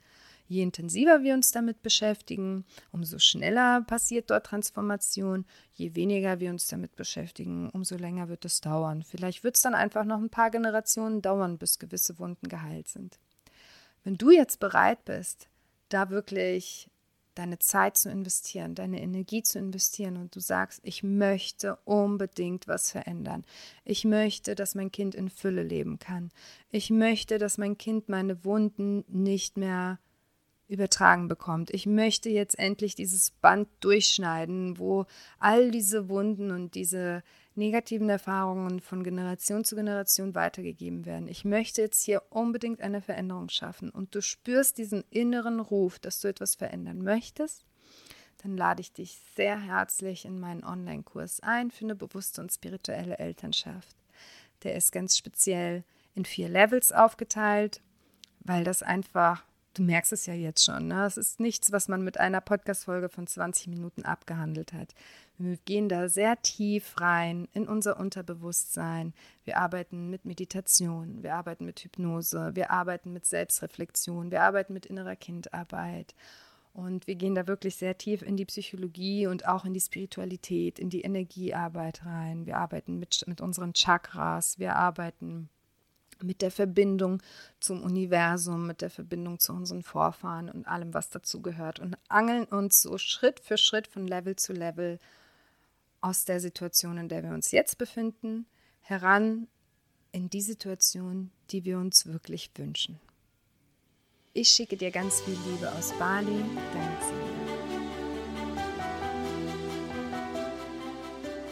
Je 0.49 0.63
intensiver 0.63 1.23
wir 1.23 1.33
uns 1.33 1.51
damit 1.51 1.83
beschäftigen, 1.83 2.67
umso 2.91 3.19
schneller 3.19 3.81
passiert 3.83 4.31
dort 4.31 4.45
Transformation. 4.45 5.47
Je 5.73 5.95
weniger 5.95 6.41
wir 6.41 6.51
uns 6.51 6.67
damit 6.67 6.95
beschäftigen, 6.95 7.71
umso 7.71 7.97
länger 7.97 8.29
wird 8.29 8.45
es 8.45 8.61
dauern. 8.61 9.03
Vielleicht 9.03 9.45
wird 9.45 9.57
es 9.57 9.63
dann 9.63 9.75
einfach 9.75 10.05
noch 10.05 10.19
ein 10.19 10.29
paar 10.29 10.51
Generationen 10.51 11.23
dauern, 11.23 11.57
bis 11.57 11.79
gewisse 11.79 12.19
Wunden 12.19 12.49
geheilt 12.49 12.89
sind. 12.89 13.19
Wenn 14.05 14.19
du 14.19 14.31
jetzt 14.31 14.61
bereit 14.61 15.05
bist, 15.07 15.49
da 15.89 16.11
wirklich 16.11 16.91
deine 17.35 17.59
Zeit 17.59 17.97
zu 17.97 18.11
investieren, 18.11 18.75
deine 18.75 19.01
Energie 19.01 19.42
zu 19.42 19.59
investieren 19.59 20.16
und 20.16 20.35
du 20.37 20.40
sagst, 20.40 20.81
ich 20.83 21.03
möchte 21.03 21.77
unbedingt 21.85 22.68
was 22.68 22.90
verändern. 22.90 23.45
Ich 23.85 24.05
möchte, 24.05 24.55
dass 24.55 24.75
mein 24.75 24.92
Kind 24.92 25.14
in 25.14 25.31
Fülle 25.31 25.62
leben 25.62 25.99
kann. 25.99 26.31
Ich 26.71 26.90
möchte, 26.90 27.38
dass 27.38 27.59
mein 27.59 27.79
Kind 27.79 28.09
meine 28.09 28.45
Wunden 28.45 29.05
nicht 29.09 29.57
mehr 29.57 29.99
übertragen 30.68 31.29
bekommt. 31.29 31.71
Ich 31.71 31.87
möchte 31.87 32.31
jetzt 32.31 32.59
endlich 32.59 32.95
dieses 32.95 33.31
Band 33.31 33.68
durchschneiden, 33.81 34.79
wo 34.79 35.05
all 35.38 35.71
diese 35.71 36.09
Wunden 36.09 36.51
und 36.51 36.75
diese 36.75 37.23
negativen 37.55 38.09
Erfahrungen 38.09 38.81
von 38.81 39.05
Generation 39.05 39.65
zu 39.65 39.77
Generation 39.77 40.35
weitergegeben 40.35 41.05
werden. 41.05 41.29
Ich 41.29 41.45
möchte 41.45 41.83
jetzt 41.83 42.03
hier 42.03 42.23
unbedingt 42.31 42.81
eine 42.81 43.03
Veränderung 43.03 43.49
schaffen 43.49 43.91
und 43.91 44.15
du 44.15 44.23
spürst 44.23 44.79
diesen 44.79 45.05
inneren 45.11 45.61
Ruf, 45.61 45.99
dass 45.99 46.21
du 46.21 46.29
etwas 46.29 46.55
verändern 46.55 47.03
möchtest, 47.03 47.65
dann 48.43 48.57
lade 48.57 48.81
ich 48.81 48.93
dich 48.93 49.21
sehr 49.37 49.59
herzlich 49.59 50.25
in 50.25 50.41
meinen 50.41 50.65
Online-Kurs 50.65 51.41
ein 51.41 51.71
für 51.71 51.85
eine 51.85 51.95
bewusste 51.95 52.41
und 52.41 52.53
spirituelle 52.53 53.19
Elternschaft. 53.19 53.97
Der 54.65 54.75
ist 54.75 54.91
ganz 54.93 55.17
speziell 55.17 55.85
in 56.15 56.25
vier 56.25 56.49
Levels 56.49 56.93
aufgeteilt, 56.93 57.81
weil 58.41 58.65
das 58.65 58.83
einfach 58.83 59.45
Du 59.75 59.83
merkst 59.83 60.13
es 60.13 60.27
ja 60.27 60.35
jetzt 60.35 60.65
schon. 60.65 60.89
Ne? 60.89 61.07
Es 61.07 61.17
ist 61.17 61.41
nichts, 61.41 61.73
was 61.73 61.89
man 61.89 62.03
mit 62.03 62.21
einer 62.21 62.43
Podcast-Folge 62.43 63.09
von 63.09 63.27
20 63.27 63.69
Minuten 63.69 64.05
abgehandelt 64.05 64.75
hat. 64.75 64.95
Wir 65.39 65.57
gehen 65.57 65.89
da 65.89 66.11
sehr 66.11 66.41
tief 66.43 67.01
rein 67.01 67.49
in 67.55 67.67
unser 67.67 67.99
Unterbewusstsein. 67.99 69.15
Wir 69.45 69.57
arbeiten 69.57 70.11
mit 70.11 70.27
Meditation, 70.27 71.23
wir 71.23 71.35
arbeiten 71.35 71.65
mit 71.65 71.81
Hypnose, 71.81 72.51
wir 72.55 72.71
arbeiten 72.71 73.15
mit 73.15 73.25
Selbstreflexion, 73.25 74.31
wir 74.31 74.43
arbeiten 74.43 74.75
mit 74.75 74.85
innerer 74.85 75.17
Kindarbeit. 75.17 76.15
Und 76.75 77.07
wir 77.07 77.17
gehen 77.17 77.35
da 77.35 77.47
wirklich 77.47 77.77
sehr 77.77 77.97
tief 77.97 78.23
in 78.23 78.37
die 78.37 78.47
Psychologie 78.47 79.27
und 79.27 79.47
auch 79.47 79.65
in 79.65 79.75
die 79.75 79.81
Spiritualität, 79.81 80.79
in 80.79 80.91
die 80.91 81.03
Energiearbeit 81.03 82.05
rein. 82.05 82.47
Wir 82.47 82.59
arbeiten 82.59 82.99
mit, 82.99 83.25
mit 83.27 83.41
unseren 83.41 83.73
Chakras, 83.73 84.59
wir 84.59 84.77
arbeiten 84.77 85.49
mit 86.25 86.43
der 86.43 86.51
Verbindung 86.51 87.23
zum 87.61 87.83
Universum, 87.83 88.67
mit 88.67 88.81
der 88.81 88.91
Verbindung 88.91 89.39
zu 89.39 89.53
unseren 89.53 89.83
Vorfahren 89.83 90.49
und 90.49 90.67
allem, 90.67 90.95
was 90.95 91.11
dazu 91.11 91.43
gehört 91.43 91.81
und 91.81 91.97
angeln 92.09 92.45
uns 92.45 92.83
so 92.83 92.99
Schritt 92.99 93.41
für 93.41 93.57
Schritt 93.57 93.87
von 93.87 94.07
Level 94.07 94.37
zu 94.37 94.53
Level 94.53 94.99
aus 96.01 96.25
der 96.25 96.41
Situation, 96.41 96.99
in 96.99 97.09
der 97.09 97.23
wir 97.23 97.31
uns 97.31 97.51
jetzt 97.53 97.79
befinden, 97.79 98.47
heran 98.81 99.49
in 100.11 100.29
die 100.29 100.43
Situation, 100.43 101.31
die 101.51 101.65
wir 101.65 101.79
uns 101.79 102.07
wirklich 102.07 102.51
wünschen. 102.57 103.01
Ich 104.35 104.49
schicke 104.49 104.77
dir 104.77 104.91
ganz 104.91 105.21
viel 105.21 105.37
Liebe 105.47 105.71
aus 105.73 105.93
Bali, 105.99 106.45
dein 106.73 106.99
Xenia. 106.99 107.62